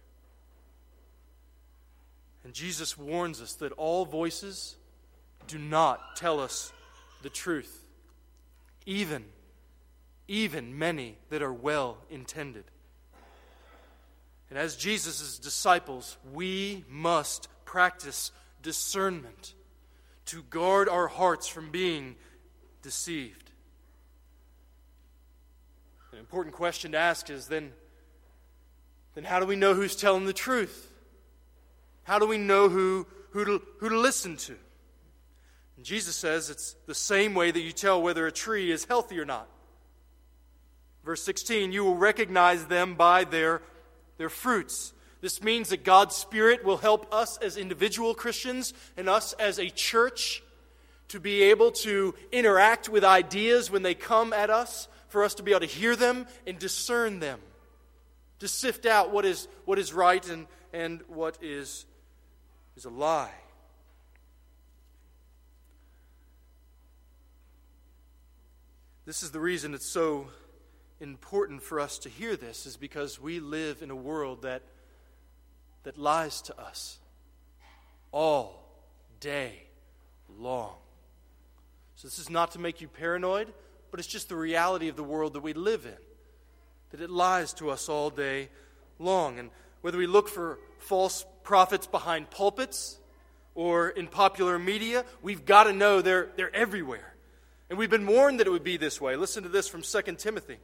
[2.48, 4.76] And Jesus warns us that all voices
[5.48, 6.72] do not tell us
[7.20, 7.86] the truth,
[8.86, 9.26] even,
[10.28, 12.64] even many that are well intended.
[14.48, 18.32] And as Jesus' disciples, we must practice
[18.62, 19.52] discernment
[20.24, 22.16] to guard our hearts from being
[22.80, 23.50] deceived.
[26.12, 27.74] An important question to ask is then,
[29.14, 30.87] then how do we know who's telling the truth?
[32.08, 34.56] How do we know who, who, to, who to listen to?
[35.76, 39.20] And Jesus says it's the same way that you tell whether a tree is healthy
[39.20, 39.46] or not.
[41.04, 43.60] Verse 16, you will recognize them by their,
[44.16, 44.94] their fruits.
[45.20, 49.68] This means that God's Spirit will help us as individual Christians and us as a
[49.68, 50.42] church
[51.08, 55.42] to be able to interact with ideas when they come at us for us to
[55.42, 57.38] be able to hear them and discern them,
[58.38, 61.84] to sift out what is, what is right and, and what is,
[62.78, 63.34] is a lie.
[69.04, 70.28] This is the reason it's so
[71.00, 74.62] important for us to hear this, is because we live in a world that,
[75.82, 76.98] that lies to us
[78.12, 78.64] all
[79.20, 79.64] day
[80.38, 80.76] long.
[81.96, 83.52] So, this is not to make you paranoid
[83.90, 85.96] but it's just the reality of the world that we live in.
[86.90, 88.48] That it lies to us all day
[88.98, 89.38] long.
[89.38, 92.98] And whether we look for false prophets behind pulpits
[93.54, 97.14] or in popular media, we've got to know they're, they're everywhere.
[97.70, 99.16] And we've been warned that it would be this way.
[99.16, 100.58] Listen to this from 2 Timothy.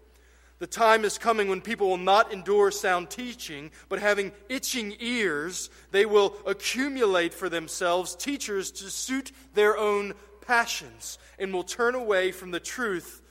[0.58, 5.70] The time is coming when people will not endure sound teaching, but having itching ears,
[5.90, 10.12] they will accumulate for themselves teachers to suit their own
[10.46, 13.22] passions and will turn away from the truth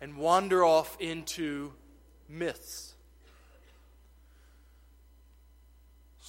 [0.00, 1.72] and wander off into
[2.28, 2.91] myths.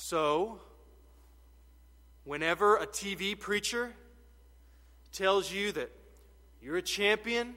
[0.05, 0.59] So,
[2.25, 3.93] whenever a TV preacher
[5.13, 5.91] tells you that
[6.61, 7.53] you're a champion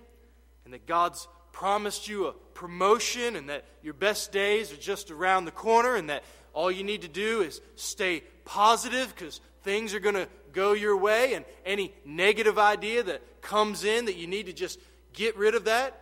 [0.64, 5.46] and that God's promised you a promotion and that your best days are just around
[5.46, 9.98] the corner and that all you need to do is stay positive because things are
[10.00, 14.46] going to go your way and any negative idea that comes in that you need
[14.46, 14.78] to just
[15.12, 16.00] get rid of that.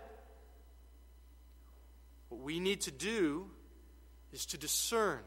[2.29, 3.49] What we need to do
[4.31, 5.21] is to discern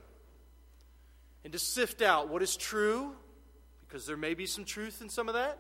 [1.48, 3.16] and to sift out what is true,
[3.88, 5.58] because there may be some truth in some of that.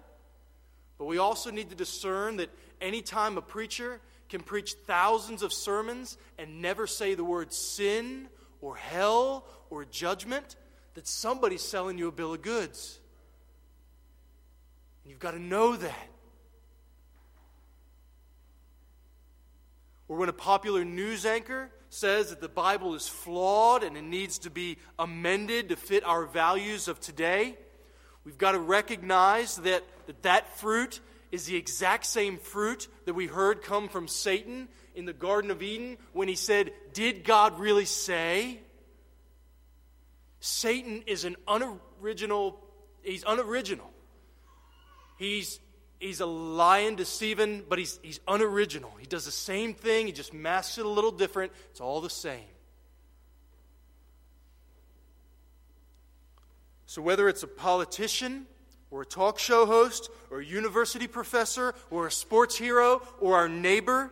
[0.97, 2.49] But we also need to discern that
[2.81, 8.27] anytime a preacher can preach thousands of sermons and never say the word sin
[8.59, 10.57] or hell or judgment,
[10.95, 12.99] that somebody's selling you a bill of goods.
[15.05, 16.09] And you've got to know that.
[20.09, 24.39] Or when a popular news anchor says that the Bible is flawed and it needs
[24.39, 27.57] to be amended to fit our values of today,
[28.23, 30.99] we've got to recognize that that, that fruit
[31.31, 35.61] is the exact same fruit that we heard come from Satan in the Garden of
[35.61, 38.59] Eden when he said, Did God really say?
[40.39, 42.59] Satan is an unoriginal,
[43.03, 43.91] he's unoriginal.
[45.17, 45.59] He's,
[45.99, 48.91] he's a lion deceiving, but he's, he's unoriginal.
[48.99, 51.51] He does the same thing, he just masks it a little different.
[51.71, 52.45] It's all the same.
[56.85, 58.47] So, whether it's a politician
[58.89, 63.49] or a talk show host, or a university professor, or a sports hero, or our
[63.49, 64.11] neighbor.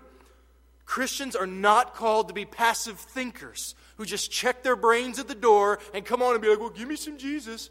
[0.85, 5.35] Christians are not called to be passive thinkers who just check their brains at the
[5.35, 7.69] door and come on and be like, well, give me some Jesus.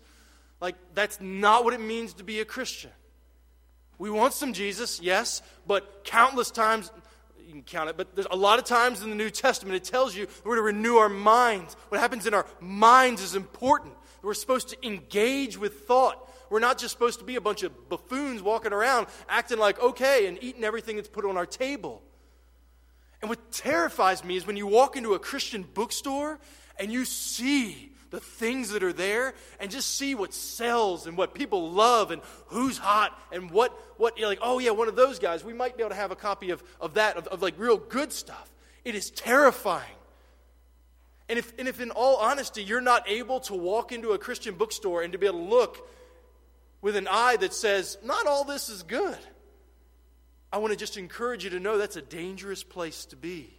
[0.60, 2.90] Like, that's not what it means to be a Christian.
[4.04, 6.92] We want some Jesus, yes, but countless times,
[7.38, 9.84] you can count it, but there's a lot of times in the New Testament it
[9.84, 11.74] tells you we're to renew our minds.
[11.88, 13.94] What happens in our minds is important.
[14.20, 16.30] We're supposed to engage with thought.
[16.50, 20.26] We're not just supposed to be a bunch of buffoons walking around acting like okay
[20.26, 22.02] and eating everything that's put on our table.
[23.22, 26.38] And what terrifies me is when you walk into a Christian bookstore
[26.78, 31.34] and you see the things that are there and just see what sells and what
[31.34, 35.18] people love and who's hot and what, what you're like, oh yeah, one of those
[35.18, 37.54] guys, we might be able to have a copy of, of that, of, of like
[37.58, 38.52] real good stuff.
[38.84, 39.96] It is terrifying.
[41.28, 44.54] And if, and if, in all honesty, you're not able to walk into a Christian
[44.54, 45.88] bookstore and to be able to look
[46.80, 49.18] with an eye that says, not all this is good.
[50.52, 53.50] I want to just encourage you to know that's a dangerous place to be.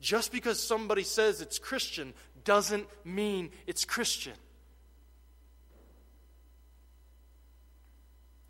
[0.00, 2.12] Just because somebody says it's Christian
[2.44, 4.34] doesn't mean it's Christian.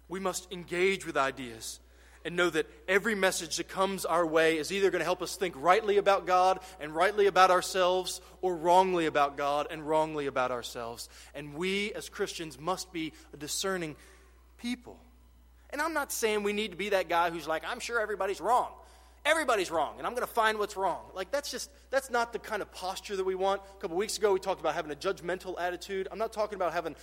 [0.08, 1.80] We must engage with ideas
[2.24, 5.36] and know that every message that comes our way is either going to help us
[5.36, 10.50] think rightly about God and rightly about ourselves, or wrongly about God and wrongly about
[10.50, 11.08] ourselves.
[11.34, 13.96] And we as Christians must be a discerning
[14.58, 14.98] people.
[15.70, 18.40] And I'm not saying we need to be that guy who's like, I'm sure everybody's
[18.40, 18.68] wrong.
[19.24, 21.04] Everybody's wrong, and I'm going to find what's wrong.
[21.14, 23.62] Like, that's just, that's not the kind of posture that we want.
[23.78, 26.08] A couple weeks ago, we talked about having a judgmental attitude.
[26.10, 26.96] I'm not talking about having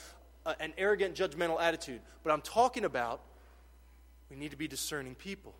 [0.46, 3.22] a, an arrogant, judgmental attitude, but I'm talking about
[4.30, 5.56] we need to be discerning people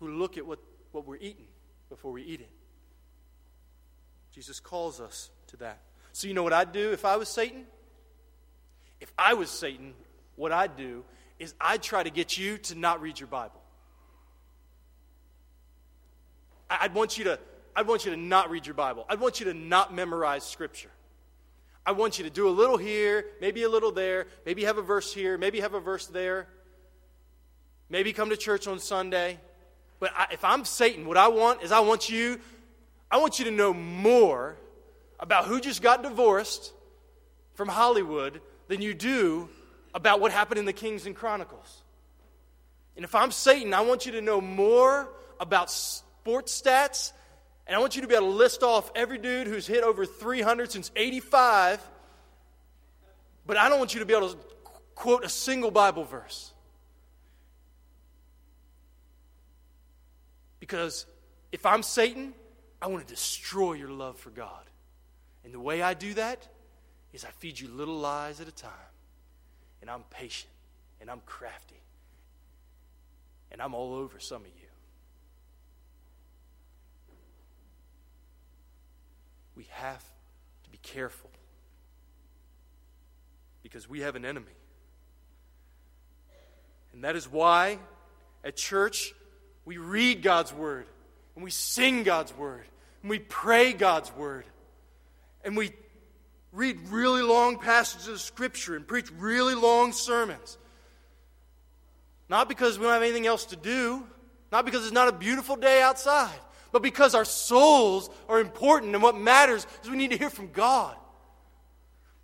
[0.00, 0.58] who look at what,
[0.90, 1.46] what we're eating
[1.88, 2.50] before we eat it.
[4.32, 5.80] Jesus calls us to that.
[6.12, 7.66] So, you know what I'd do if I was Satan?
[9.00, 9.94] If I was Satan,
[10.34, 11.04] what I'd do
[11.38, 13.59] is I'd try to get you to not read your Bible.
[16.70, 17.38] I'd want you to,
[17.74, 19.04] I'd want you to not read your Bible.
[19.08, 20.90] I'd want you to not memorize Scripture.
[21.84, 24.82] I want you to do a little here, maybe a little there, maybe have a
[24.82, 26.46] verse here, maybe have a verse there.
[27.88, 29.38] Maybe come to church on Sunday.
[29.98, 32.40] But I, if I'm Satan, what I want is I want you,
[33.10, 34.56] I want you to know more
[35.18, 36.72] about who just got divorced
[37.54, 39.48] from Hollywood than you do
[39.92, 41.82] about what happened in the Kings and Chronicles.
[42.94, 45.08] And if I'm Satan, I want you to know more
[45.40, 45.74] about
[46.30, 47.12] sports stats,
[47.66, 50.06] and I want you to be able to list off every dude who's hit over
[50.06, 51.80] 300 since 85,
[53.48, 54.36] but I don't want you to be able to
[54.94, 56.52] quote a single Bible verse.
[60.60, 61.04] Because
[61.50, 62.32] if I'm Satan,
[62.80, 64.62] I want to destroy your love for God.
[65.42, 66.46] And the way I do that
[67.12, 68.70] is I feed you little lies at a time.
[69.80, 70.52] And I'm patient.
[71.00, 71.82] And I'm crafty.
[73.50, 74.59] And I'm all over some of you.
[79.60, 80.02] We have
[80.64, 81.28] to be careful.
[83.62, 84.54] Because we have an enemy.
[86.94, 87.78] And that is why
[88.42, 89.12] at church
[89.66, 90.86] we read God's word,
[91.34, 92.64] and we sing God's word,
[93.02, 94.46] and we pray God's word,
[95.44, 95.72] and we
[96.52, 100.56] read really long passages of Scripture and preach really long sermons.
[102.30, 104.06] Not because we don't have anything else to do,
[104.50, 106.38] Not because it's not a beautiful day outside,
[106.72, 110.50] but because our souls are important and what matters is we need to hear from
[110.52, 110.96] God.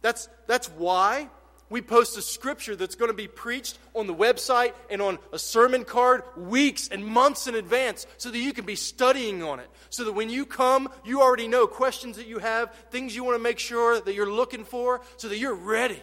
[0.03, 1.29] That's, that's why
[1.69, 5.39] we post a scripture that's going to be preached on the website and on a
[5.39, 9.69] sermon card weeks and months in advance so that you can be studying on it.
[9.91, 13.37] So that when you come, you already know questions that you have, things you want
[13.37, 16.01] to make sure that you're looking for, so that you're ready.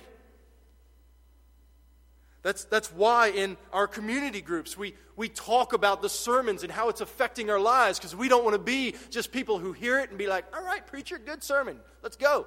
[2.43, 6.89] That's, that's why in our community groups we, we talk about the sermons and how
[6.89, 10.09] it's affecting our lives because we don't want to be just people who hear it
[10.09, 12.45] and be like, all right, preacher, good sermon, let's go.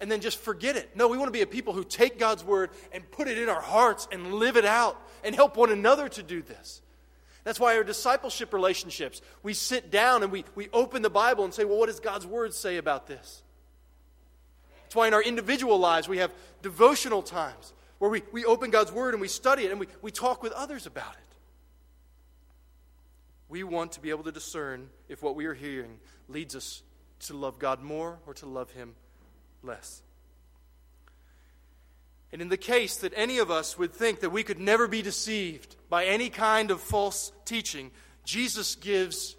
[0.00, 0.96] And then just forget it.
[0.96, 3.48] No, we want to be a people who take God's word and put it in
[3.48, 6.82] our hearts and live it out and help one another to do this.
[7.44, 11.54] That's why our discipleship relationships, we sit down and we, we open the Bible and
[11.54, 13.42] say, well, what does God's word say about this?
[14.82, 17.72] That's why in our individual lives we have devotional times
[18.02, 20.52] where we, we open God's Word and we study it and we, we talk with
[20.54, 21.36] others about it.
[23.48, 26.82] We want to be able to discern if what we are hearing leads us
[27.20, 28.96] to love God more or to love Him
[29.62, 30.02] less.
[32.32, 35.00] And in the case that any of us would think that we could never be
[35.00, 37.92] deceived by any kind of false teaching,
[38.24, 39.36] Jesus gives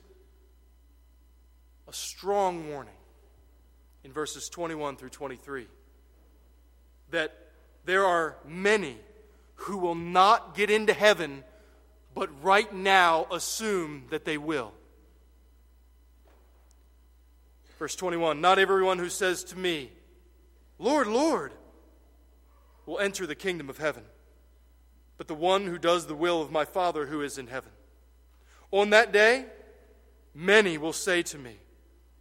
[1.90, 2.96] a strong warning
[4.06, 5.68] in verses 21 through 23
[7.12, 7.38] that
[7.86, 8.98] there are many
[9.56, 11.44] who will not get into heaven,
[12.14, 14.74] but right now assume that they will.
[17.80, 19.92] Verse 21 Not everyone who says to me,
[20.80, 21.52] Lord, Lord,
[22.86, 24.04] will enter the kingdom of heaven,
[25.18, 27.72] but the one who does the will of my Father who is in heaven.
[28.72, 29.46] On that day,
[30.34, 31.58] many will say to me,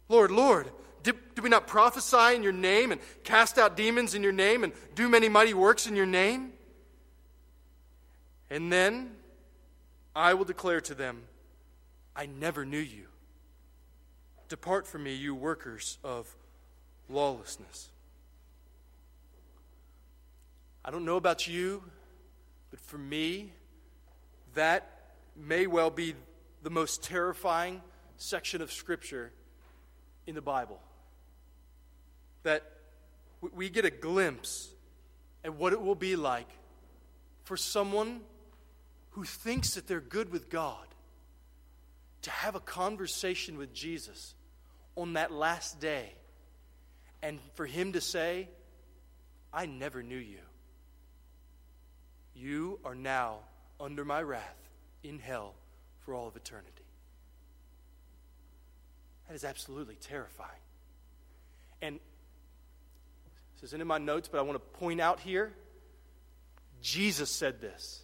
[0.07, 0.69] Lord, Lord,
[1.03, 4.63] did, did we not prophesy in your name and cast out demons in your name
[4.63, 6.53] and do many mighty works in your name?
[8.49, 9.11] And then
[10.15, 11.23] I will declare to them,
[12.15, 13.05] I never knew you.
[14.47, 16.33] Depart from me, you workers of
[17.09, 17.89] lawlessness.
[20.85, 21.83] I don't know about you,
[22.71, 23.51] but for me,
[24.53, 24.89] that
[25.35, 26.13] may well be
[26.61, 27.81] the most terrifying
[28.17, 29.31] section of Scripture
[30.27, 30.79] in the Bible
[32.43, 32.63] that
[33.53, 34.69] we get a glimpse
[35.43, 36.47] at what it will be like
[37.43, 38.21] for someone
[39.11, 40.87] who thinks that they're good with God
[42.21, 44.33] to have a conversation with Jesus
[44.95, 46.13] on that last day
[47.21, 48.47] and for him to say,
[49.51, 50.39] I never knew you.
[52.35, 53.39] You are now
[53.79, 54.69] under my wrath
[55.03, 55.53] in hell
[55.99, 56.69] for all of eternity.
[59.27, 60.49] That is absolutely terrifying.
[61.81, 61.99] And
[63.63, 65.53] this isn't in my notes, but I want to point out here
[66.81, 68.01] Jesus said this.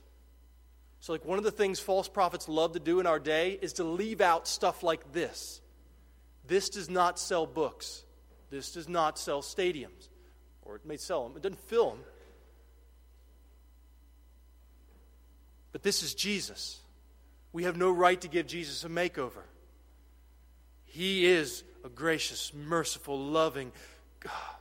[1.02, 3.74] So, like, one of the things false prophets love to do in our day is
[3.74, 5.60] to leave out stuff like this.
[6.48, 8.04] This does not sell books.
[8.50, 10.08] This does not sell stadiums.
[10.62, 12.00] Or it may sell them, it doesn't fill them.
[15.74, 16.80] But this is Jesus.
[17.52, 19.44] We have no right to give Jesus a makeover.
[20.86, 23.74] He is a gracious, merciful, loving
[24.22, 24.59] God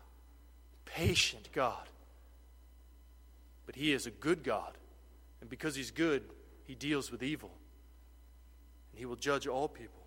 [0.94, 1.88] patient God.
[3.66, 4.72] But He is a good God.
[5.40, 6.22] And because He's good,
[6.64, 7.50] He deals with evil.
[8.92, 10.02] And He will judge all people.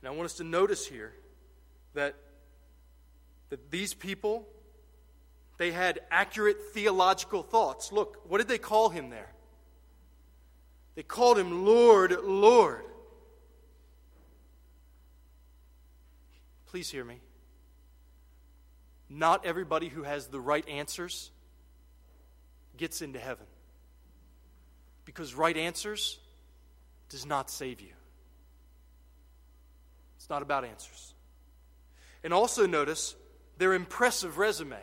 [0.00, 1.12] And I want us to notice here
[1.94, 2.14] that,
[3.50, 4.46] that these people,
[5.56, 7.90] they had accurate theological thoughts.
[7.90, 9.32] Look, what did they call him there?
[10.94, 12.84] They called him Lord, Lord.
[16.66, 17.18] Please hear me
[19.08, 21.30] not everybody who has the right answers
[22.76, 23.46] gets into heaven.
[25.04, 26.18] Because right answers
[27.08, 27.92] does not save you.
[30.16, 31.14] It's not about answers.
[32.22, 33.14] And also notice
[33.56, 34.78] their impressive resume.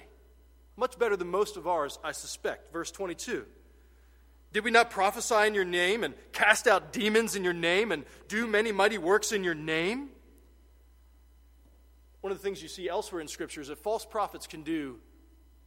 [0.77, 2.73] Much better than most of ours, I suspect.
[2.73, 3.45] Verse 22.
[4.51, 8.05] Did we not prophesy in your name and cast out demons in your name and
[8.27, 10.09] do many mighty works in your name?
[12.25, 14.97] One of the things you see elsewhere in Scripture is that false prophets can do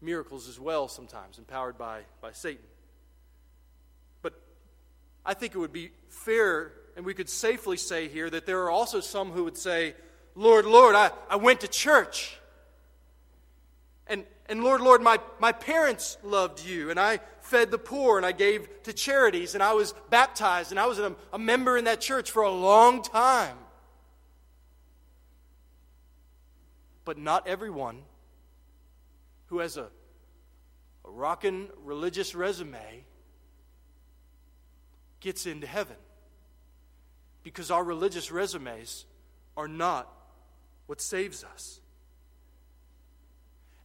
[0.01, 2.65] miracles as well sometimes, empowered by, by Satan.
[4.23, 4.35] But
[5.25, 8.73] I think it would be fair, and we could safely say here, that there are
[8.73, 9.95] also some who would say,
[10.35, 12.37] Lord, Lord, I, I went to church.
[14.09, 18.27] And, and Lord, Lord, my, my parents loved you, and I fed the poor, and
[18.27, 21.85] I gave to charities, and I was baptized, and I was a, a member in
[21.85, 23.57] that church for a long time.
[27.09, 28.03] But not everyone
[29.47, 29.89] who has a,
[31.07, 33.07] a rockin' religious resume
[35.19, 35.97] gets into heaven.
[37.43, 39.07] Because our religious resumes
[39.57, 40.07] are not
[40.85, 41.81] what saves us.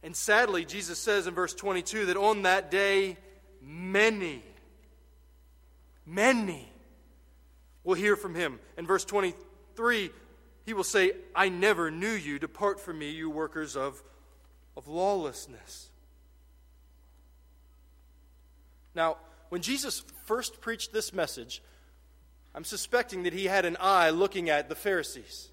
[0.02, 3.16] And sadly, Jesus says in verse 22 that on that day,
[3.62, 4.42] many,
[6.04, 6.70] many
[7.84, 8.60] will hear from him.
[8.76, 10.10] In verse 23,
[10.64, 12.38] he will say, I never knew you.
[12.38, 14.02] Depart from me, you workers of,
[14.76, 15.90] of lawlessness.
[18.94, 19.18] Now,
[19.50, 21.62] when Jesus first preached this message,
[22.54, 25.50] I'm suspecting that he had an eye looking at the Pharisees.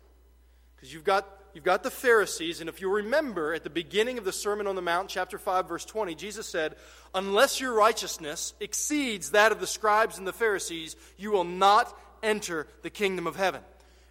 [0.76, 4.24] Because you've got, you've got the Pharisees, and if you remember at the beginning of
[4.24, 6.76] the Sermon on the Mount, chapter 5, verse 20, Jesus said,
[7.14, 12.68] Unless your righteousness exceeds that of the scribes and the Pharisees, you will not enter
[12.84, 13.62] the kingdom of heaven.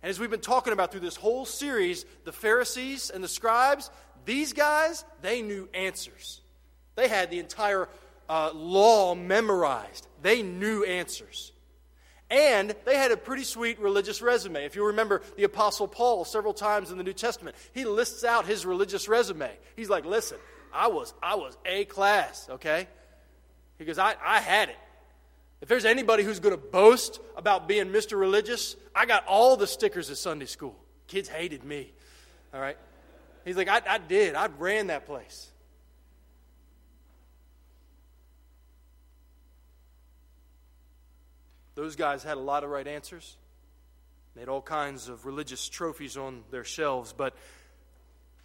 [0.03, 3.90] And as we've been talking about through this whole series, the Pharisees and the scribes,
[4.24, 6.40] these guys, they knew answers.
[6.96, 7.88] They had the entire
[8.28, 11.53] uh, law memorized, they knew answers.
[12.30, 14.64] And they had a pretty sweet religious resume.
[14.64, 18.46] If you remember the Apostle Paul several times in the New Testament, he lists out
[18.46, 19.51] his religious resume.
[19.74, 20.38] He's like, listen,
[20.72, 22.86] I was, I was A class, okay?
[23.78, 24.76] He goes, I, I had it.
[25.61, 28.18] If there's anybody who's going to boast about being Mr.
[28.18, 30.74] Religious, I got all the stickers at Sunday school.
[31.06, 31.92] Kids hated me,
[32.54, 32.78] all right?
[33.44, 34.34] He's like, I, I did.
[34.34, 35.50] I ran that place.
[41.74, 43.36] Those guys had a lot of right answers.
[44.34, 47.34] They had all kinds of religious trophies on their shelves, but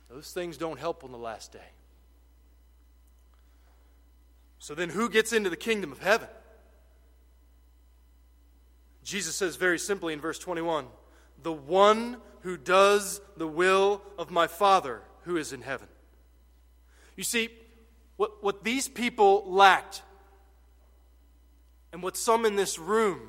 [0.09, 1.59] those things don't help on the last day.
[4.59, 6.28] So then, who gets into the kingdom of heaven?
[9.06, 10.88] Jesus says very simply in verse 21
[11.43, 15.88] the one who does the will of my Father who is in heaven.
[17.16, 17.49] You see,
[18.18, 20.01] what, what these people lacked
[21.93, 23.22] and what some in this room,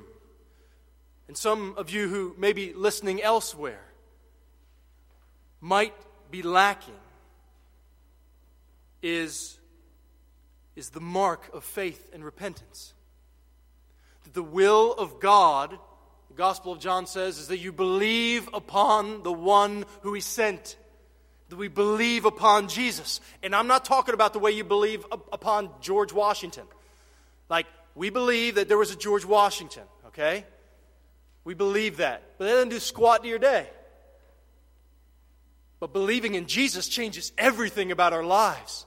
[1.29, 3.85] and some of you who may be listening elsewhere,
[5.61, 5.95] might
[6.31, 6.95] be lacking
[9.03, 9.59] is,
[10.75, 12.95] is the mark of faith and repentance.
[14.33, 15.79] The will of God,
[16.29, 20.77] the Gospel of John says, is that you believe upon the one who He sent.
[21.49, 23.21] That we believe upon Jesus.
[23.43, 26.65] And I'm not talking about the way you believe upon George Washington.
[27.49, 30.45] Like, we believe that there was a George Washington, okay?
[31.45, 32.23] We believe that.
[32.37, 33.69] But that doesn't do squat to your day.
[35.79, 38.87] But believing in Jesus changes everything about our lives.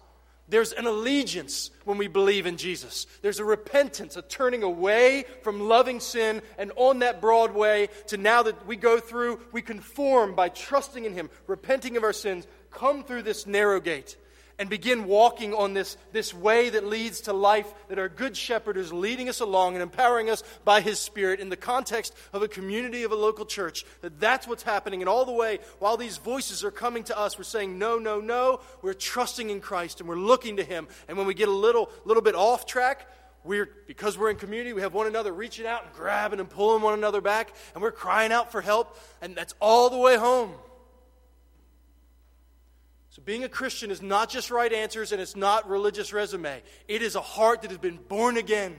[0.50, 3.06] There's an allegiance when we believe in Jesus.
[3.22, 8.18] There's a repentance, a turning away from loving sin and on that broad way to
[8.18, 12.48] now that we go through, we conform by trusting in Him, repenting of our sins,
[12.72, 14.18] come through this narrow gate
[14.60, 18.78] and begin walking on this, this way that leads to life, that our good shepherd
[18.78, 22.48] is leading us along and empowering us by his spirit in the context of a
[22.48, 25.02] community of a local church, that that's what's happening.
[25.02, 28.20] And all the way, while these voices are coming to us, we're saying, no, no,
[28.20, 30.88] no, we're trusting in Christ and we're looking to him.
[31.08, 33.08] And when we get a little, little bit off track,
[33.46, 36.82] we're, because we're in community, we have one another reaching out and grabbing and pulling
[36.82, 40.52] one another back, and we're crying out for help, and that's all the way home.
[43.20, 46.62] So, being a Christian is not just right answers and it's not religious resume.
[46.88, 48.78] It is a heart that has been born again,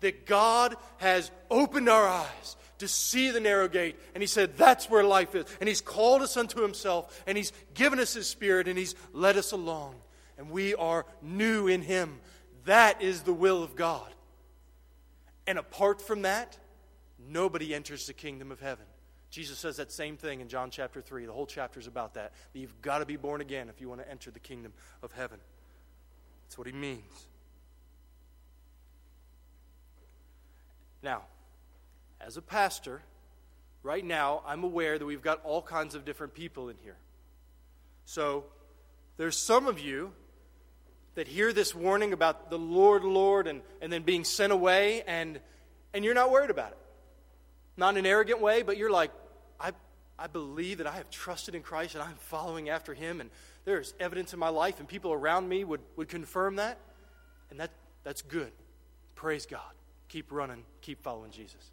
[0.00, 3.96] that God has opened our eyes to see the narrow gate.
[4.14, 5.44] And He said, That's where life is.
[5.60, 9.36] And He's called us unto Himself, and He's given us His Spirit, and He's led
[9.36, 9.94] us along.
[10.36, 12.18] And we are new in Him.
[12.64, 14.12] That is the will of God.
[15.46, 16.58] And apart from that,
[17.28, 18.86] nobody enters the kingdom of heaven.
[19.30, 21.26] Jesus says that same thing in John chapter 3.
[21.26, 22.32] The whole chapter is about that.
[22.54, 24.72] you've got to be born again if you want to enter the kingdom
[25.02, 25.38] of heaven.
[26.44, 27.26] That's what he means.
[31.02, 31.22] Now,
[32.20, 33.02] as a pastor,
[33.82, 36.96] right now, I'm aware that we've got all kinds of different people in here.
[38.06, 38.44] So,
[39.18, 40.12] there's some of you
[41.14, 45.38] that hear this warning about the Lord, Lord, and, and then being sent away, and,
[45.92, 46.78] and you're not worried about it.
[47.78, 49.12] Not in an arrogant way, but you're like,
[49.60, 49.70] I,
[50.18, 53.30] I believe that I have trusted in Christ and I'm following after Him, and
[53.64, 56.76] there's evidence in my life, and people around me would, would confirm that.
[57.50, 57.70] And that,
[58.02, 58.50] that's good.
[59.14, 59.60] Praise God.
[60.08, 61.70] Keep running, keep following Jesus.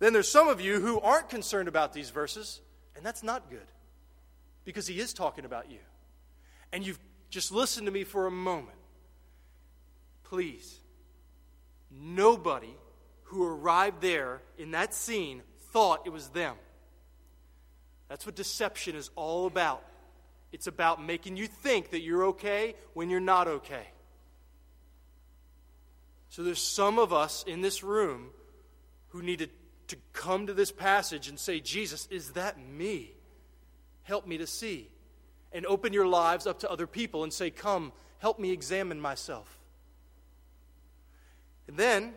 [0.00, 2.60] Then there's some of you who aren't concerned about these verses,
[2.96, 3.70] and that's not good
[4.64, 5.78] because He is talking about you.
[6.72, 6.98] And you've
[7.28, 8.78] just listened to me for a moment.
[10.24, 10.80] Please,
[11.88, 12.74] nobody
[13.30, 15.40] who arrived there in that scene
[15.72, 16.56] thought it was them.
[18.08, 19.84] That's what deception is all about.
[20.50, 23.86] It's about making you think that you're okay when you're not okay.
[26.28, 28.30] So there's some of us in this room
[29.10, 29.48] who need to,
[29.88, 33.12] to come to this passage and say, Jesus, is that me?
[34.02, 34.90] Help me to see.
[35.52, 39.56] And open your lives up to other people and say, Come, help me examine myself.
[41.68, 42.14] And then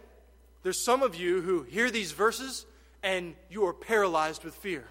[0.63, 2.65] there's some of you who hear these verses
[3.03, 4.85] and you are paralyzed with fear.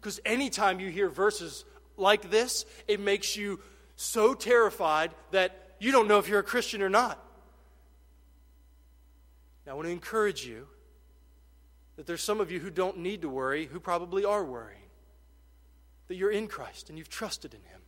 [0.00, 1.64] Because anytime you hear verses
[1.96, 3.60] like this, it makes you
[3.96, 7.22] so terrified that you don't know if you're a Christian or not.
[9.66, 10.68] Now, I want to encourage you
[11.96, 14.78] that there's some of you who don't need to worry, who probably are worrying.
[16.06, 17.80] That you're in Christ and you've trusted in Him.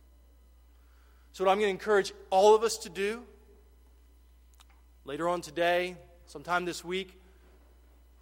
[1.31, 3.23] So, what I'm going to encourage all of us to do
[5.05, 5.95] later on today,
[6.27, 7.20] sometime this week,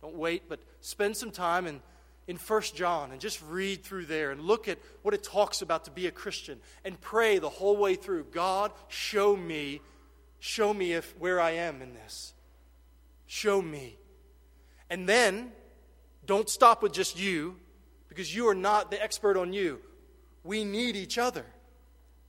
[0.02, 1.82] don't wait, but spend some time in,
[2.28, 5.86] in 1 John and just read through there and look at what it talks about
[5.86, 8.26] to be a Christian and pray the whole way through.
[8.32, 9.82] God, show me,
[10.40, 12.34] show me if where I am in this.
[13.26, 13.98] Show me.
[14.90, 15.52] And then
[16.26, 17.58] don't stop with just you
[18.08, 19.80] because you are not the expert on you.
[20.44, 21.46] We need each other.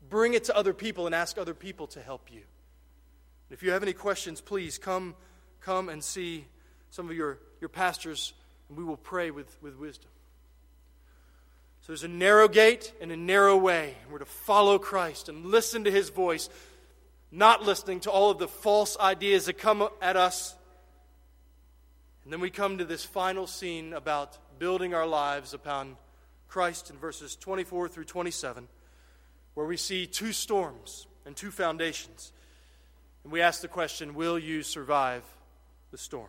[0.09, 2.43] Bring it to other people and ask other people to help you.
[3.49, 5.15] If you have any questions, please come,
[5.61, 6.47] come and see
[6.91, 8.33] some of your, your pastors,
[8.69, 10.11] and we will pray with, with wisdom.
[11.81, 13.95] So there's a narrow gate and a narrow way.
[14.03, 16.51] And We're to follow Christ and listen to his voice,
[17.31, 20.55] not listening to all of the false ideas that come at us.
[22.25, 25.97] And then we come to this final scene about building our lives upon
[26.49, 28.69] Christ in verses 24 through 27,
[29.55, 32.33] where we see two storms and two foundations.
[33.25, 35.23] And we ask the question Will you survive
[35.93, 36.29] the storm?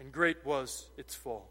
[0.00, 1.48] and great was its fall.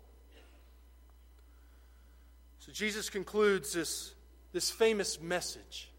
[2.60, 4.14] So Jesus concludes this,
[4.52, 5.90] this famous message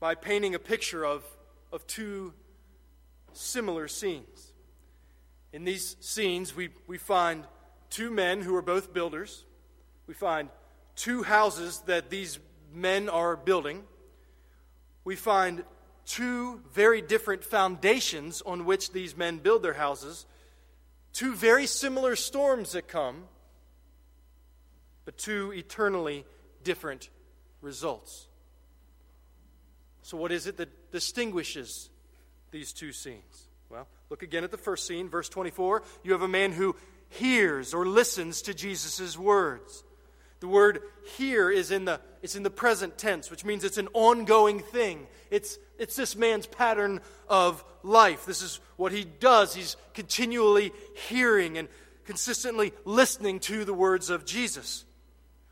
[0.00, 1.24] by painting a picture of,
[1.72, 2.32] of two
[3.32, 4.52] similar scenes.
[5.52, 7.44] In these scenes, we, we find
[7.88, 9.44] two men who are both builders.
[10.08, 10.48] We find
[10.96, 12.40] two houses that these
[12.72, 13.84] men are building.
[15.04, 15.62] We find
[16.06, 20.26] two very different foundations on which these men build their houses.
[21.14, 23.24] Two very similar storms that come,
[25.04, 26.26] but two eternally
[26.64, 27.08] different
[27.62, 28.26] results.
[30.02, 31.88] So, what is it that distinguishes
[32.50, 33.48] these two scenes?
[33.70, 35.82] Well, look again at the first scene, verse 24.
[36.02, 36.74] You have a man who
[37.08, 39.84] hears or listens to Jesus' words.
[40.44, 40.82] The word
[41.16, 45.06] hear is in the, it's in the present tense, which means it's an ongoing thing.
[45.30, 48.26] It's, it's this man's pattern of life.
[48.26, 49.54] This is what he does.
[49.54, 50.70] He's continually
[51.08, 51.66] hearing and
[52.04, 54.84] consistently listening to the words of Jesus.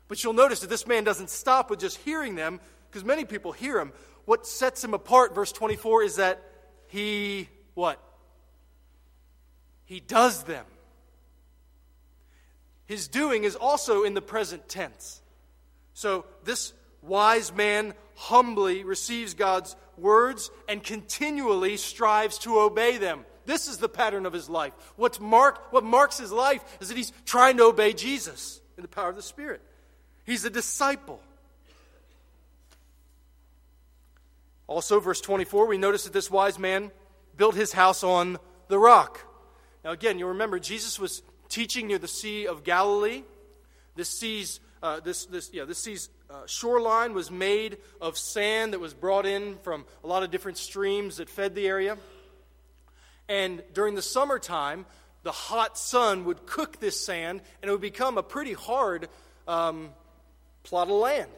[0.07, 2.59] But you'll notice that this man doesn't stop with just hearing them,
[2.91, 3.93] because many people hear him.
[4.25, 6.39] What sets him apart, verse 24, is that
[6.89, 7.99] he, what?
[9.85, 10.65] He does them.
[12.85, 15.21] His doing is also in the present tense.
[15.93, 23.25] So this wise man humbly receives God's words and continually strives to obey them.
[23.45, 24.73] This is the pattern of his life.
[24.95, 28.87] What's mark, what marks his life is that he's trying to obey Jesus in the
[28.87, 29.61] power of the Spirit.
[30.25, 31.19] He's a disciple.
[34.67, 36.91] Also, verse 24, we notice that this wise man
[37.35, 39.19] built his house on the rock.
[39.83, 43.23] Now, again, you'll remember Jesus was teaching near the Sea of Galilee.
[43.95, 48.79] This sea's, uh, this, this, yeah, this sea's uh, shoreline was made of sand that
[48.79, 51.97] was brought in from a lot of different streams that fed the area.
[53.29, 54.85] And during the summertime,
[55.23, 59.07] the hot sun would cook this sand, and it would become a pretty hard
[59.47, 59.89] um,
[60.63, 61.29] plot of land.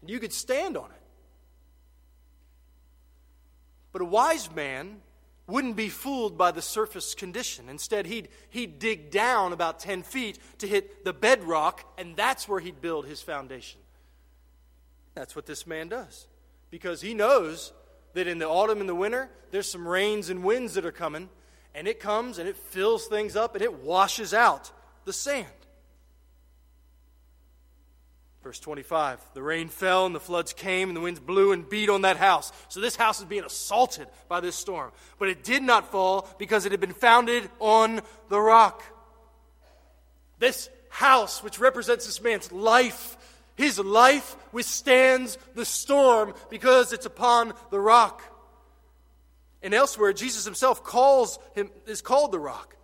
[0.00, 1.02] And You could stand on it.
[3.92, 5.00] But a wise man
[5.48, 7.68] wouldn't be fooled by the surface condition.
[7.68, 12.60] Instead, he'd, he'd dig down about 10 feet to hit the bedrock, and that's where
[12.60, 13.80] he'd build his foundation.
[15.14, 16.28] That's what this man does.
[16.70, 17.72] Because he knows
[18.12, 21.30] that in the autumn and the winter, there's some rains and winds that are coming,
[21.74, 24.70] and it comes and it fills things up and it washes out
[25.06, 25.46] the sand.
[28.42, 31.88] Verse 25 The rain fell, and the floods came, and the winds blew and beat
[31.88, 32.52] on that house.
[32.68, 34.92] So this house is being assaulted by this storm.
[35.18, 38.82] But it did not fall because it had been founded on the rock.
[40.38, 43.16] This house, which represents this man's life,
[43.56, 48.22] his life withstands the storm because it's upon the rock.
[49.62, 52.76] And elsewhere, Jesus himself calls him, is called the rock.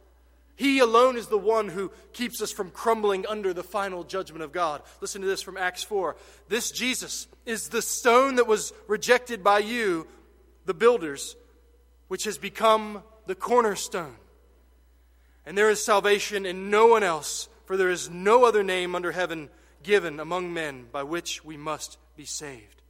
[0.57, 4.53] He alone is the one who keeps us from crumbling under the final judgment of
[4.53, 4.83] God.
[5.01, 6.17] Listen to this from Acts 4.
[6.49, 10.07] This Jesus is the stone that was rejected by you,
[10.65, 11.35] the builders,
[12.09, 14.15] which has become the cornerstone.
[15.45, 19.13] And there is salvation in no one else, for there is no other name under
[19.13, 19.51] heaven
[19.83, 22.83] given among men by which we must be saved.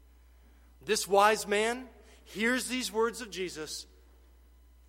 [0.84, 1.86] This wise man
[2.24, 3.86] hears these words of Jesus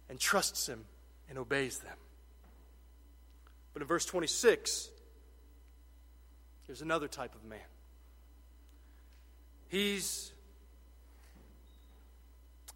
[0.09, 0.85] and trusts him
[1.29, 1.95] and obeys them.
[3.75, 4.89] But in verse 26,
[6.65, 7.59] there's another type of man.
[9.67, 10.31] He's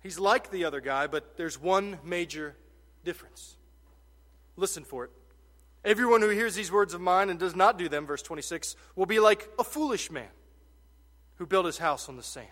[0.03, 2.53] he's like the other guy, but there's one major
[3.05, 3.55] difference.
[4.57, 5.11] Listen for it.
[5.85, 9.05] Everyone who hears these words of mine and does not do them, verse 26, will
[9.05, 10.27] be like a foolish man
[11.35, 12.47] who built his house on the sand.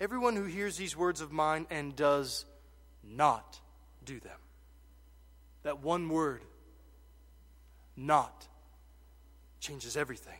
[0.00, 2.46] Everyone who hears these words of mine and does
[3.06, 3.60] not
[4.06, 4.38] do them.
[5.64, 6.40] That one word
[7.96, 8.46] not
[9.60, 10.38] changes everything.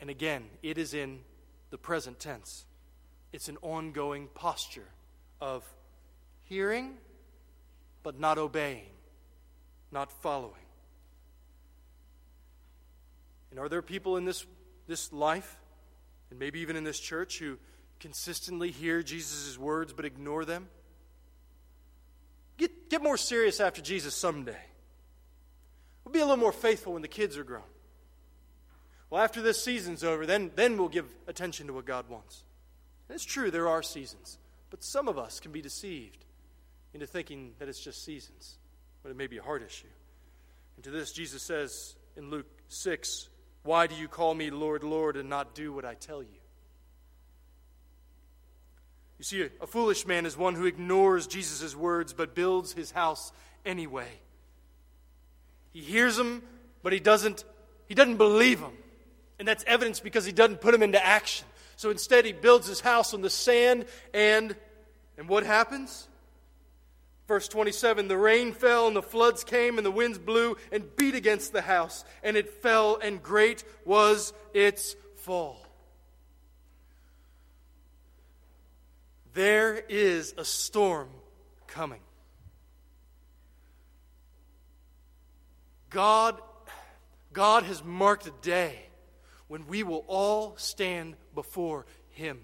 [0.00, 1.20] And again, it is in
[1.70, 2.64] the present tense.
[3.32, 4.88] It's an ongoing posture
[5.40, 5.64] of
[6.44, 6.94] hearing,
[8.02, 8.90] but not obeying,
[9.90, 10.54] not following.
[13.50, 14.44] And are there people in this,
[14.86, 15.56] this life,
[16.30, 17.58] and maybe even in this church, who
[18.00, 20.68] consistently hear Jesus' words but ignore them?
[22.56, 24.58] Get, get more serious after Jesus someday.
[26.04, 27.62] We'll be a little more faithful when the kids are grown.
[29.10, 32.44] Well, after this season's over, then, then we'll give attention to what God wants.
[33.08, 34.38] And it's true, there are seasons.
[34.70, 36.24] But some of us can be deceived
[36.94, 38.56] into thinking that it's just seasons,
[39.02, 39.86] but it may be a heart issue.
[40.76, 43.28] And to this, Jesus says in Luke 6,
[43.64, 46.28] Why do you call me Lord, Lord, and not do what I tell you?
[49.18, 53.30] You see, a foolish man is one who ignores Jesus' words but builds his house
[53.64, 54.08] anyway.
[55.72, 56.42] He hears them,
[56.82, 57.44] but he doesn't,
[57.88, 58.76] he doesn't believe them.
[59.38, 61.46] And that's evidence because he doesn't put them into action.
[61.76, 64.54] So instead, he builds his house on the sand, and,
[65.18, 66.06] and what happens?
[67.26, 71.14] Verse 27 The rain fell, and the floods came, and the winds blew and beat
[71.14, 75.66] against the house, and it fell, and great was its fall.
[79.34, 81.08] There is a storm
[81.66, 82.00] coming.
[85.92, 86.40] God,
[87.32, 88.78] God has marked a day
[89.48, 92.40] when we will all stand before Him.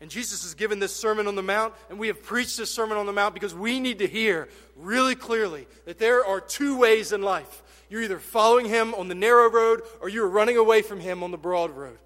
[0.00, 2.96] And Jesus has given this Sermon on the Mount, and we have preached this Sermon
[2.96, 7.10] on the Mount because we need to hear really clearly that there are two ways
[7.10, 7.62] in life.
[7.90, 11.32] You're either following Him on the narrow road or you're running away from Him on
[11.32, 11.98] the broad road.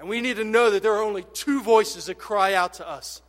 [0.00, 2.88] And we need to know that there are only two voices that cry out to
[2.88, 3.22] us.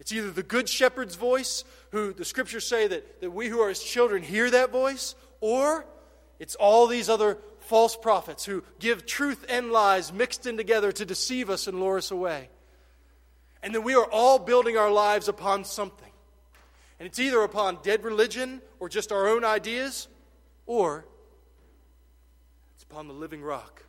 [0.00, 3.70] It's either the Good Shepherd's voice, who the scriptures say that, that we who are
[3.70, 5.86] his children hear that voice, or
[6.38, 11.04] it's all these other false prophets who give truth and lies mixed in together to
[11.04, 12.48] deceive us and lure us away.
[13.62, 16.12] And then we are all building our lives upon something.
[16.98, 20.08] And it's either upon dead religion or just our own ideas,
[20.66, 21.04] or
[22.74, 23.82] it's upon the living rock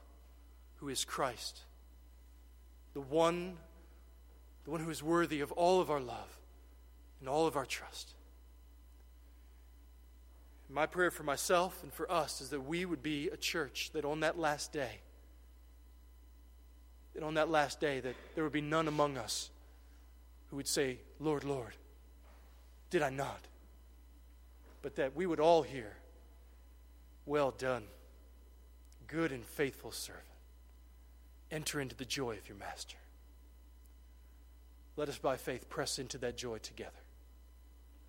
[0.77, 1.61] who is Christ,
[2.93, 3.57] the one,
[4.65, 6.37] the one who is worthy of all of our love
[7.19, 8.13] and all of our trust.
[10.69, 14.03] My prayer for myself and for us is that we would be a church that
[14.03, 14.99] on that last day,
[17.13, 19.49] that on that last day, that there would be none among us
[20.49, 21.73] who would say, Lord, Lord,
[22.89, 23.39] did I not?
[24.81, 25.95] But that we would all hear,
[27.25, 27.83] Well done,
[29.07, 30.23] good and faithful servant.
[31.49, 32.97] Enter into the joy of your master.
[34.95, 36.91] Let us by faith press into that joy together.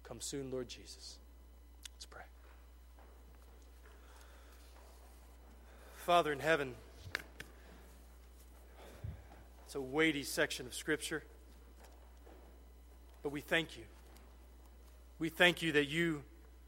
[0.05, 1.19] Come soon, Lord Jesus.
[1.95, 2.23] Let's pray.
[6.09, 6.75] Father in heaven,
[9.67, 11.23] it's a weighty section of Scripture,
[13.23, 13.83] but we thank you.
[15.19, 16.23] We thank you that you,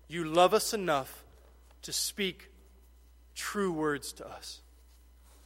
[0.08, 1.24] you love us enough
[1.80, 2.50] to speak
[3.34, 4.60] true words to us.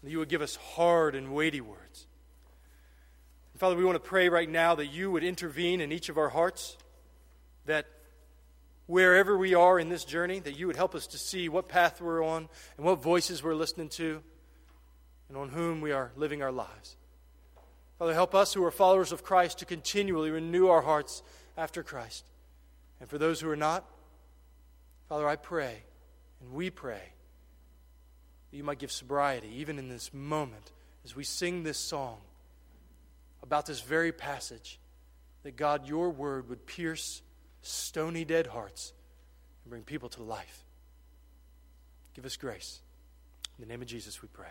[0.02, 2.08] That you would give us hard and weighty words.
[3.52, 6.18] And Father, we want to pray right now that you would intervene in each of
[6.18, 6.76] our hearts,
[7.66, 7.86] that
[8.86, 12.00] wherever we are in this journey, that you would help us to see what path
[12.00, 14.22] we're on and what voices we're listening to.
[15.30, 16.96] And on whom we are living our lives.
[17.98, 21.22] Father, help us who are followers of Christ to continually renew our hearts
[21.56, 22.26] after Christ.
[23.00, 23.84] And for those who are not,
[25.08, 25.82] Father, I pray,
[26.40, 27.00] and we pray,
[28.50, 30.72] that you might give sobriety, even in this moment,
[31.06, 32.18] as we sing this song
[33.42, 34.78] about this very passage,
[35.42, 37.22] that God, your word would pierce
[37.64, 38.92] stony, dead hearts
[39.64, 40.64] and bring people to life.
[42.14, 42.80] Give us grace.
[43.58, 44.48] In the name of Jesus, we pray.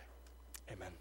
[0.72, 0.91] Amen.